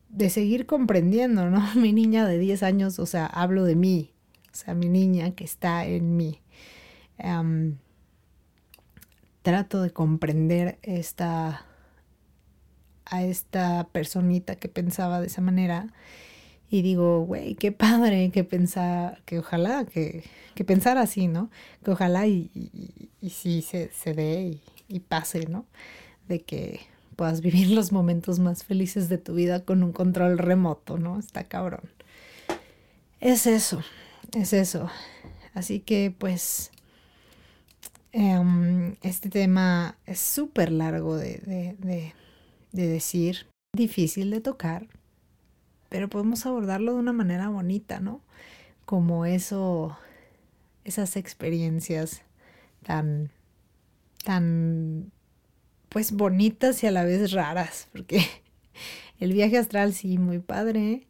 de, 0.09 0.29
seguir 0.31 0.65
comprendiendo, 0.65 1.47
¿no? 1.51 1.61
Mi 1.75 1.93
niña 1.93 2.27
de 2.27 2.39
10 2.39 2.63
años, 2.63 2.97
o 2.97 3.05
sea, 3.05 3.27
hablo 3.27 3.63
de 3.63 3.75
mí, 3.75 4.13
o 4.51 4.55
sea, 4.55 4.73
mi 4.73 4.89
niña 4.89 5.35
que 5.35 5.43
está 5.43 5.85
en 5.85 6.17
mí. 6.17 6.41
Em, 7.19 7.77
trato 9.43 9.83
de 9.83 9.91
comprender 9.91 10.79
esta 10.81 11.63
a 13.05 13.23
esta 13.23 13.89
personita 13.91 14.55
que 14.55 14.69
pensaba 14.69 15.21
de 15.21 15.27
esa 15.27 15.41
manera 15.41 15.93
y 16.71 16.81
digo, 16.83 17.25
güey, 17.25 17.55
qué 17.55 17.73
padre 17.73 18.31
que 18.31 18.45
pensar, 18.45 19.21
que 19.25 19.39
ojalá, 19.39 19.83
que, 19.85 20.23
que 20.55 20.63
pensar 20.63 20.97
así, 20.97 21.27
¿no? 21.27 21.51
Que 21.83 21.91
ojalá 21.91 22.27
y, 22.27 22.49
y, 23.21 23.29
sí 23.29 23.61
se, 23.61 23.91
se 23.91 24.13
dé 24.13 24.57
y, 24.87 24.99
pase, 25.01 25.47
¿no? 25.47 25.65
De 26.29 26.43
que 26.43 26.79
puedas 27.17 27.41
vivir 27.41 27.71
los 27.71 27.91
momentos 27.91 28.39
más 28.39 28.63
felices 28.63 29.09
de 29.09 29.17
tu 29.17 29.33
vida 29.33 29.65
con 29.65 29.83
un 29.83 29.91
control 29.91 30.37
remoto, 30.37 30.97
¿no? 30.97 31.19
Está 31.19 31.43
cabrón. 31.43 31.91
Es 33.19 33.47
eso, 33.47 33.81
es 34.33 34.53
eso. 34.53 34.89
Así 35.53 35.81
que 35.81 36.15
pues 36.17 36.71
em, 38.13 38.95
este 39.01 39.29
tema 39.29 39.97
es 40.05 40.21
súper 40.21 40.71
largo 40.71 41.17
de, 41.17 41.75
de, 41.79 42.13
de 42.71 42.87
decir, 42.87 43.47
difícil 43.75 44.31
de 44.31 44.39
tocar, 44.39 44.87
pero 45.91 46.09
podemos 46.09 46.45
abordarlo 46.45 46.93
de 46.93 46.99
una 46.99 47.11
manera 47.11 47.49
bonita, 47.49 47.99
¿no? 47.99 48.21
Como 48.85 49.25
eso, 49.25 49.97
esas 50.85 51.17
experiencias 51.17 52.21
tan, 52.81 53.29
tan, 54.23 55.11
pues 55.89 56.13
bonitas 56.13 56.81
y 56.81 56.87
a 56.87 56.91
la 56.91 57.03
vez 57.03 57.33
raras, 57.33 57.89
porque 57.91 58.21
el 59.19 59.33
viaje 59.33 59.57
astral 59.57 59.93
sí, 59.93 60.17
muy 60.17 60.39
padre, 60.39 61.07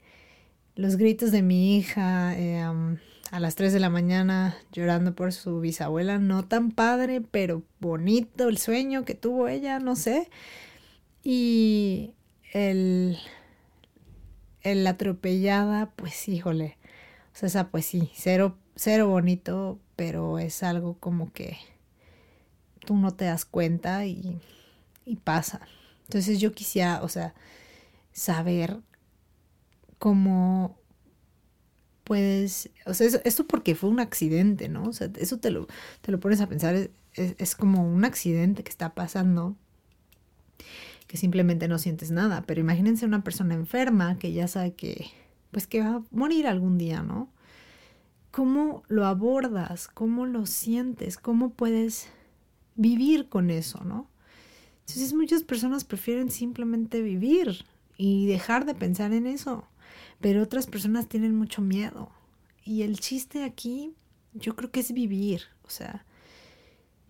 los 0.76 0.96
gritos 0.96 1.32
de 1.32 1.44
mi 1.44 1.78
hija 1.78 2.36
eh, 2.36 2.64
a 2.64 3.40
las 3.40 3.54
3 3.54 3.74
de 3.74 3.80
la 3.80 3.92
mañana 3.92 4.58
llorando 4.72 5.14
por 5.14 5.32
su 5.32 5.60
bisabuela, 5.60 6.18
no 6.18 6.48
tan 6.48 6.72
padre, 6.72 7.22
pero 7.22 7.62
bonito 7.80 8.50
el 8.50 8.58
sueño 8.58 9.06
que 9.06 9.14
tuvo 9.14 9.48
ella, 9.48 9.78
no 9.78 9.96
sé. 9.96 10.28
Y 11.24 12.16
el, 12.52 13.20
el 14.64 14.86
atropellada, 14.88 15.92
pues 15.96 16.28
híjole, 16.28 16.78
o 17.34 17.38
sea, 17.38 17.48
esa 17.48 17.70
pues 17.70 17.86
sí, 17.86 18.12
cero, 18.16 18.58
cero 18.76 19.08
bonito, 19.08 19.80
pero 19.96 20.40
es 20.40 20.64
algo 20.64 20.96
como 21.00 21.32
que 21.32 21.58
tú 22.86 22.96
no 22.96 23.14
te 23.14 23.26
das 23.26 23.46
cuenta 23.46 24.06
y, 24.06 24.40
y 25.06 25.16
pasa. 25.18 25.62
Entonces 26.04 26.40
yo 26.40 26.54
quisiera, 26.54 27.02
o 27.04 27.10
sea, 27.10 27.34
saber 28.12 28.80
cómo 29.98 30.78
puedes, 32.04 32.70
o 32.86 32.94
sea, 32.94 33.08
eso, 33.24 33.48
porque 33.48 33.76
fue 33.76 33.90
un 33.90 34.00
accidente, 34.00 34.68
¿no? 34.68 34.84
O 34.84 34.94
sea, 34.94 35.10
eso 35.18 35.38
te 35.38 35.52
lo, 35.52 35.68
te 36.02 36.12
lo 36.12 36.20
pones 36.20 36.42
a 36.42 36.48
pensar, 36.48 36.76
es, 36.76 36.90
es 37.14 37.56
como 37.56 37.88
un 37.88 38.04
accidente 38.04 38.64
que 38.64 38.70
está 38.70 38.94
pasando 38.94 39.56
que 41.12 41.18
simplemente 41.18 41.68
no 41.68 41.78
sientes 41.78 42.10
nada. 42.10 42.46
Pero 42.48 42.62
imagínense 42.62 43.06
una 43.06 43.22
persona 43.22 43.54
enferma 43.54 44.18
que 44.18 44.32
ya 44.32 44.48
sabe 44.48 44.76
que, 44.76 45.08
pues 45.52 45.68
que 45.68 45.82
va 45.82 45.96
a 45.96 46.04
morir 46.10 46.48
algún 46.48 46.78
día, 46.78 47.04
¿no? 47.04 47.30
¿Cómo 48.32 48.84
lo 48.88 49.06
abordas? 49.06 49.90
¿Cómo 49.90 50.26
lo 50.26 50.46
sientes? 50.46 51.18
¿Cómo 51.18 51.50
puedes 51.50 52.08
vivir 52.76 53.28
con 53.28 53.50
eso, 53.50 53.84
no? 53.84 54.10
Entonces 54.88 55.14
muchas 55.14 55.44
personas 55.44 55.84
prefieren 55.84 56.32
simplemente 56.32 57.02
vivir 57.02 57.66
y 57.98 58.26
dejar 58.28 58.64
de 58.64 58.74
pensar 58.74 59.12
en 59.12 59.28
eso, 59.28 59.68
pero 60.22 60.42
otras 60.42 60.66
personas 60.66 61.10
tienen 61.10 61.36
mucho 61.36 61.62
miedo. 61.62 62.10
Y 62.64 62.84
el 62.84 63.02
chiste 63.02 63.44
aquí, 63.44 63.94
yo 64.34 64.56
creo 64.56 64.72
que 64.72 64.80
es 64.80 64.94
vivir, 64.94 65.42
o 65.64 65.70
sea, 65.70 66.06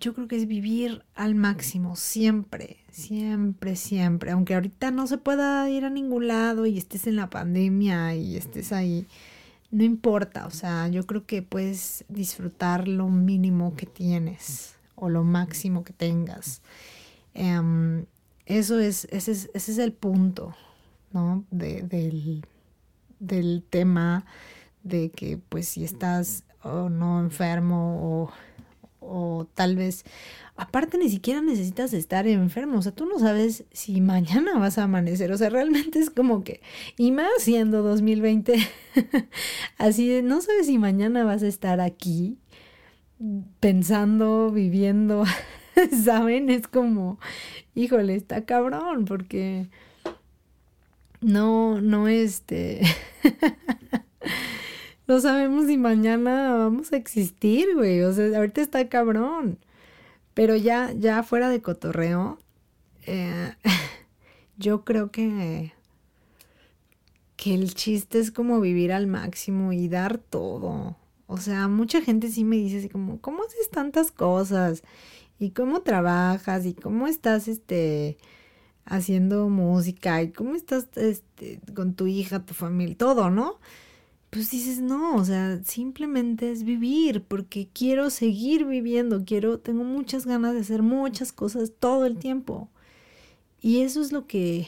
yo 0.01 0.13
creo 0.15 0.27
que 0.27 0.35
es 0.35 0.47
vivir 0.47 1.03
al 1.15 1.35
máximo, 1.35 1.95
siempre, 1.95 2.77
siempre, 2.91 3.75
siempre. 3.75 4.31
Aunque 4.31 4.55
ahorita 4.55 4.91
no 4.91 5.05
se 5.07 5.17
pueda 5.17 5.69
ir 5.69 5.85
a 5.85 5.89
ningún 5.89 6.27
lado 6.27 6.65
y 6.65 6.77
estés 6.77 7.07
en 7.07 7.15
la 7.15 7.29
pandemia 7.29 8.15
y 8.15 8.35
estés 8.35 8.73
ahí, 8.73 9.07
no 9.69 9.83
importa. 9.83 10.47
O 10.47 10.49
sea, 10.49 10.87
yo 10.87 11.05
creo 11.05 11.25
que 11.25 11.43
puedes 11.43 12.03
disfrutar 12.09 12.87
lo 12.87 13.07
mínimo 13.09 13.75
que 13.75 13.85
tienes 13.85 14.75
o 14.95 15.07
lo 15.07 15.23
máximo 15.23 15.83
que 15.83 15.93
tengas. 15.93 16.61
Em, 17.35 18.05
eso 18.47 18.79
es, 18.79 19.07
ese 19.11 19.31
es, 19.31 19.51
ese 19.53 19.71
es 19.71 19.77
el 19.77 19.93
punto, 19.93 20.55
¿no? 21.13 21.45
De, 21.51 21.83
del, 21.83 22.43
del 23.19 23.63
tema 23.69 24.25
de 24.83 25.11
que 25.11 25.37
pues 25.37 25.67
si 25.67 25.83
estás 25.83 26.43
o 26.63 26.89
no 26.89 27.19
enfermo 27.19 27.99
o 28.01 28.31
o 29.01 29.47
tal 29.55 29.75
vez, 29.75 30.05
aparte 30.55 30.97
ni 30.97 31.09
siquiera 31.09 31.41
necesitas 31.41 31.91
estar 31.91 32.27
enfermo, 32.27 32.77
o 32.77 32.81
sea, 32.81 32.93
tú 32.93 33.05
no 33.05 33.19
sabes 33.19 33.65
si 33.71 33.99
mañana 33.99 34.57
vas 34.57 34.77
a 34.77 34.83
amanecer, 34.83 35.31
o 35.31 35.37
sea, 35.37 35.49
realmente 35.49 35.99
es 35.99 36.09
como 36.09 36.43
que, 36.43 36.61
y 36.97 37.11
más 37.11 37.31
siendo 37.39 37.81
2020, 37.81 38.55
así 39.77 40.21
no 40.21 40.41
sabes 40.41 40.67
si 40.67 40.77
mañana 40.77 41.23
vas 41.23 41.43
a 41.43 41.47
estar 41.47 41.81
aquí 41.81 42.37
pensando, 43.59 44.51
viviendo, 44.51 45.25
¿saben? 46.03 46.49
Es 46.49 46.67
como, 46.67 47.19
híjole, 47.75 48.15
está 48.15 48.45
cabrón, 48.45 49.05
porque 49.05 49.67
no, 51.21 51.81
no 51.81 52.07
este... 52.07 52.81
No 55.11 55.19
sabemos 55.19 55.65
si 55.67 55.77
mañana 55.77 56.55
vamos 56.55 56.93
a 56.93 56.95
existir, 56.95 57.67
güey. 57.75 58.01
O 58.03 58.13
sea, 58.13 58.37
ahorita 58.37 58.61
está 58.61 58.87
cabrón. 58.87 59.59
Pero 60.33 60.55
ya, 60.55 60.93
ya 60.93 61.21
fuera 61.21 61.49
de 61.49 61.61
cotorreo, 61.61 62.39
eh, 63.05 63.53
yo 64.57 64.85
creo 64.85 65.11
que, 65.11 65.73
que 67.35 67.53
el 67.53 67.73
chiste 67.73 68.19
es 68.19 68.31
como 68.31 68.61
vivir 68.61 68.93
al 68.93 69.07
máximo 69.07 69.73
y 69.73 69.89
dar 69.89 70.17
todo. 70.17 70.95
O 71.27 71.35
sea, 71.35 71.67
mucha 71.67 72.01
gente 72.01 72.29
sí 72.29 72.45
me 72.45 72.55
dice 72.55 72.77
así 72.77 72.87
como, 72.87 73.19
¿cómo 73.19 73.43
haces 73.43 73.69
tantas 73.69 74.11
cosas? 74.11 74.81
¿Y 75.39 75.49
cómo 75.49 75.81
trabajas? 75.81 76.65
¿Y 76.65 76.73
cómo 76.73 77.07
estás, 77.07 77.49
este, 77.49 78.17
haciendo 78.85 79.49
música? 79.49 80.23
¿Y 80.23 80.31
cómo 80.31 80.55
estás, 80.55 80.87
este, 80.95 81.59
con 81.75 81.95
tu 81.95 82.07
hija, 82.07 82.45
tu 82.45 82.53
familia? 82.53 82.95
Todo, 82.97 83.29
¿no? 83.29 83.59
Pues 84.31 84.49
dices, 84.49 84.79
no, 84.79 85.15
o 85.17 85.25
sea, 85.25 85.61
simplemente 85.65 86.51
es 86.51 86.63
vivir, 86.63 87.23
porque 87.23 87.67
quiero 87.73 88.09
seguir 88.09 88.65
viviendo, 88.65 89.25
quiero, 89.25 89.59
tengo 89.59 89.83
muchas 89.83 90.25
ganas 90.25 90.53
de 90.53 90.61
hacer 90.61 90.81
muchas 90.83 91.33
cosas 91.33 91.73
todo 91.77 92.05
el 92.05 92.17
tiempo. 92.17 92.69
Y 93.59 93.81
eso 93.81 94.01
es 94.01 94.13
lo 94.13 94.27
que 94.27 94.67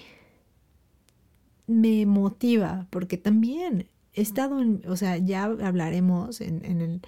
me 1.65 2.05
motiva, 2.05 2.87
porque 2.89 3.17
también 3.17 3.87
he 4.13 4.21
estado 4.21 4.61
en, 4.61 4.83
o 4.85 4.97
sea, 4.97 5.17
ya 5.17 5.45
hablaremos 5.45 6.41
en, 6.41 6.65
en 6.65 6.81
el, 6.81 7.01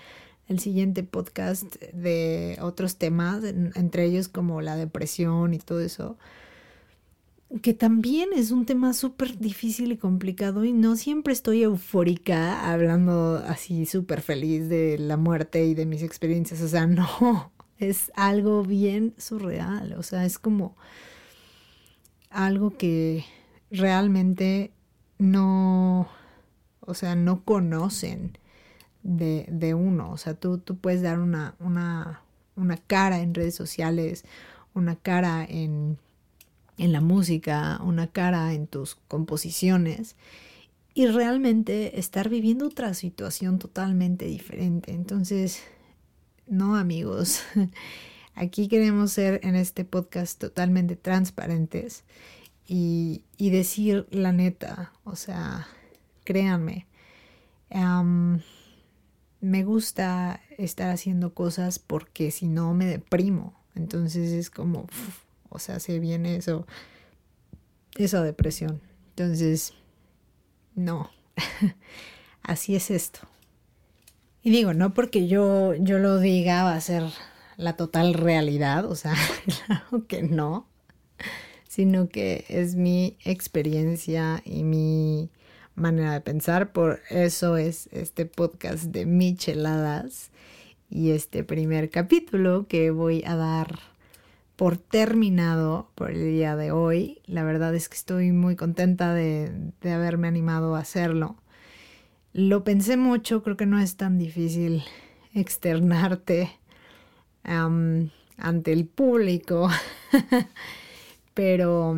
el, 0.47 0.59
siguiente 0.59 1.03
podcast 1.03 1.75
de 1.93 2.57
otros 2.61 2.95
temas, 2.95 3.43
entre 3.43 4.05
ellos 4.05 4.29
como 4.29 4.61
la 4.61 4.77
depresión 4.77 5.53
y 5.53 5.59
todo 5.59 5.81
eso 5.81 6.17
que 7.61 7.73
también 7.73 8.29
es 8.35 8.51
un 8.51 8.65
tema 8.65 8.93
súper 8.93 9.37
difícil 9.37 9.91
y 9.91 9.97
complicado 9.97 10.65
y 10.65 10.73
no 10.73 10.95
siempre 10.95 11.33
estoy 11.33 11.63
eufórica 11.63 12.71
hablando 12.71 13.37
así 13.47 13.85
súper 13.85 14.21
feliz 14.21 14.67
de 14.67 14.97
la 14.97 15.17
muerte 15.17 15.65
y 15.65 15.73
de 15.73 15.85
mis 15.85 16.03
experiencias, 16.03 16.61
o 16.61 16.67
sea, 16.67 16.85
no, 16.87 17.51
es 17.77 18.11
algo 18.15 18.63
bien 18.63 19.13
surreal, 19.17 19.93
o 19.93 20.03
sea, 20.03 20.25
es 20.25 20.37
como 20.37 20.75
algo 22.29 22.71
que 22.77 23.23
realmente 23.71 24.71
no, 25.17 26.07
o 26.81 26.93
sea, 26.93 27.15
no 27.15 27.43
conocen 27.45 28.37
de, 29.03 29.45
de 29.49 29.73
uno, 29.73 30.11
o 30.11 30.17
sea, 30.17 30.33
tú, 30.33 30.57
tú 30.57 30.77
puedes 30.77 31.01
dar 31.01 31.19
una, 31.19 31.55
una, 31.59 32.21
una 32.55 32.77
cara 32.77 33.19
en 33.21 33.33
redes 33.33 33.55
sociales, 33.55 34.25
una 34.73 34.97
cara 34.97 35.45
en 35.45 35.97
en 36.77 36.91
la 36.91 37.01
música, 37.01 37.79
una 37.83 38.07
cara 38.07 38.53
en 38.53 38.67
tus 38.67 38.95
composiciones 38.95 40.15
y 40.93 41.07
realmente 41.07 41.99
estar 41.99 42.29
viviendo 42.29 42.67
otra 42.67 42.93
situación 42.93 43.59
totalmente 43.59 44.25
diferente. 44.25 44.93
Entonces, 44.93 45.61
no 46.47 46.75
amigos, 46.75 47.41
Aquí 48.35 48.67
queremos 48.67 49.13
ser 49.13 49.39
en 49.43 49.55
este 49.55 49.85
podcast 49.85 50.37
totalmente 50.37 50.97
transparentes 50.97 52.03
y, 52.67 53.23
decir 53.37 54.07
la 54.11 54.33
neta, 54.33 54.91
o 55.05 55.15
sea, 55.15 55.67
créanme, 56.25 56.85
me 59.39 59.63
gusta 59.63 60.41
estar 60.57 60.89
haciendo 60.89 61.33
cosas 61.33 61.79
porque 61.79 62.29
si 62.29 62.47
no 62.47 62.73
me 62.73 62.85
deprimo, 62.85 63.53
entonces 63.73 64.33
es 64.33 64.49
como, 64.49 64.87
o 65.55 65.59
sea, 65.59 65.79
se 65.79 65.99
viene 65.99 66.35
eso, 66.35 66.67
esa 67.97 68.21
depresión. 68.21 68.81
Entonces, 69.09 69.73
no, 70.75 71.09
así 72.43 72.75
es 72.75 72.91
esto. 72.91 73.19
Y 74.43 74.51
digo, 74.51 74.73
no 74.73 74.93
porque 74.93 75.27
yo, 75.27 75.73
yo 75.73 75.97
lo 75.97 76.19
diga 76.19 76.63
va 76.63 76.75
a 76.75 76.81
ser 76.81 77.03
la 77.57 77.75
total 77.75 78.13
realidad, 78.13 78.85
o 78.85 78.95
sea, 78.95 79.15
claro 79.65 80.05
que 80.07 80.23
no, 80.23 80.67
sino 81.67 82.09
que 82.09 82.45
es 82.49 82.75
mi 82.75 83.17
experiencia 83.23 84.41
y 84.45 84.63
mi 84.63 85.31
manera 85.73 86.13
de 86.13 86.21
pensar, 86.21 86.71
por 86.71 87.01
eso 87.09 87.57
es 87.57 87.89
este 87.91 88.25
podcast 88.25 88.85
de 88.85 89.05
Micheladas 89.05 90.31
y 90.89 91.11
este 91.11 91.43
primer 91.43 91.89
capítulo 91.89 92.67
que 92.67 92.91
voy 92.91 93.23
a 93.25 93.35
dar 93.35 93.94
por 94.55 94.77
terminado 94.77 95.91
por 95.95 96.11
el 96.11 96.25
día 96.31 96.55
de 96.55 96.71
hoy. 96.71 97.21
La 97.25 97.43
verdad 97.43 97.75
es 97.75 97.89
que 97.89 97.97
estoy 97.97 98.31
muy 98.31 98.55
contenta 98.55 99.13
de, 99.13 99.51
de 99.81 99.91
haberme 99.91 100.27
animado 100.27 100.75
a 100.75 100.79
hacerlo. 100.79 101.37
Lo 102.33 102.63
pensé 102.63 102.97
mucho, 102.97 103.43
creo 103.43 103.57
que 103.57 103.65
no 103.65 103.79
es 103.79 103.95
tan 103.95 104.17
difícil 104.17 104.83
externarte 105.33 106.51
ante 107.43 108.73
el 108.73 108.87
público, 108.87 109.69
pero 111.33 111.97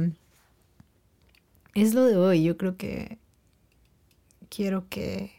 es 1.74 1.94
lo 1.94 2.06
de 2.06 2.18
hoy. 2.18 2.44
Yo 2.44 2.58
creo 2.58 2.78
que 2.78 3.18
quiero 4.50 4.88
que, 4.90 5.32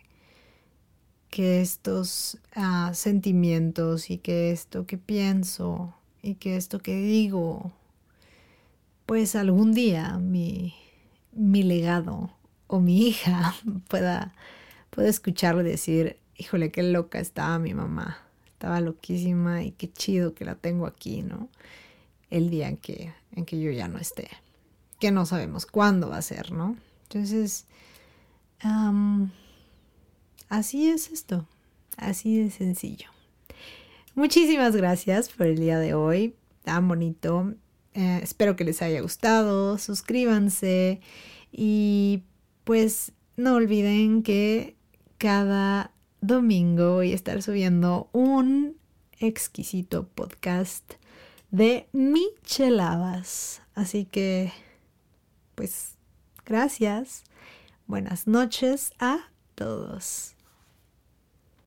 que 1.30 1.60
estos 1.60 2.38
ah, 2.54 2.92
sentimientos 2.94 4.10
y 4.10 4.18
que 4.18 4.50
esto 4.50 4.86
que 4.86 4.98
pienso 4.98 5.97
y 6.28 6.34
que 6.34 6.56
esto 6.56 6.78
que 6.80 6.96
digo, 6.96 7.72
pues 9.06 9.34
algún 9.36 9.72
día 9.72 10.18
mi, 10.18 10.74
mi 11.32 11.62
legado 11.62 12.30
o 12.66 12.80
mi 12.80 13.08
hija 13.08 13.54
pueda, 13.88 14.34
pueda 14.90 15.08
escucharlo 15.08 15.62
y 15.62 15.70
decir, 15.70 16.18
híjole, 16.36 16.70
qué 16.70 16.82
loca 16.82 17.18
estaba 17.18 17.58
mi 17.58 17.74
mamá 17.74 18.28
estaba 18.58 18.80
loquísima 18.80 19.62
y 19.62 19.70
qué 19.70 19.92
chido 19.92 20.34
que 20.34 20.44
la 20.44 20.56
tengo 20.56 20.86
aquí, 20.86 21.22
¿no? 21.22 21.48
El 22.28 22.50
día 22.50 22.68
en 22.68 22.76
que, 22.76 23.14
en 23.30 23.44
que 23.44 23.60
yo 23.60 23.70
ya 23.70 23.86
no 23.86 24.00
esté, 24.00 24.28
que 24.98 25.12
no 25.12 25.26
sabemos 25.26 25.64
cuándo 25.64 26.08
va 26.08 26.16
a 26.16 26.22
ser, 26.22 26.50
¿no? 26.50 26.76
Entonces, 27.04 27.66
así 30.48 30.90
es 30.90 31.12
esto, 31.12 31.46
así 31.96 32.42
de 32.42 32.50
sencillo. 32.50 33.10
Muchísimas 34.18 34.74
gracias 34.74 35.28
por 35.28 35.46
el 35.46 35.60
día 35.60 35.78
de 35.78 35.94
hoy, 35.94 36.34
tan 36.64 36.88
bonito. 36.88 37.54
Eh, 37.94 38.18
espero 38.20 38.56
que 38.56 38.64
les 38.64 38.82
haya 38.82 39.00
gustado, 39.00 39.78
suscríbanse 39.78 41.00
y 41.52 42.24
pues 42.64 43.12
no 43.36 43.54
olviden 43.54 44.24
que 44.24 44.74
cada 45.18 45.92
domingo 46.20 46.94
voy 46.94 47.12
a 47.12 47.14
estar 47.14 47.42
subiendo 47.42 48.08
un 48.10 48.76
exquisito 49.20 50.08
podcast 50.08 50.94
de 51.52 51.86
micheladas. 51.92 53.62
Así 53.76 54.04
que, 54.04 54.52
pues, 55.54 55.94
gracias. 56.44 57.22
Buenas 57.86 58.26
noches 58.26 58.90
a 58.98 59.30
todos. 59.54 60.34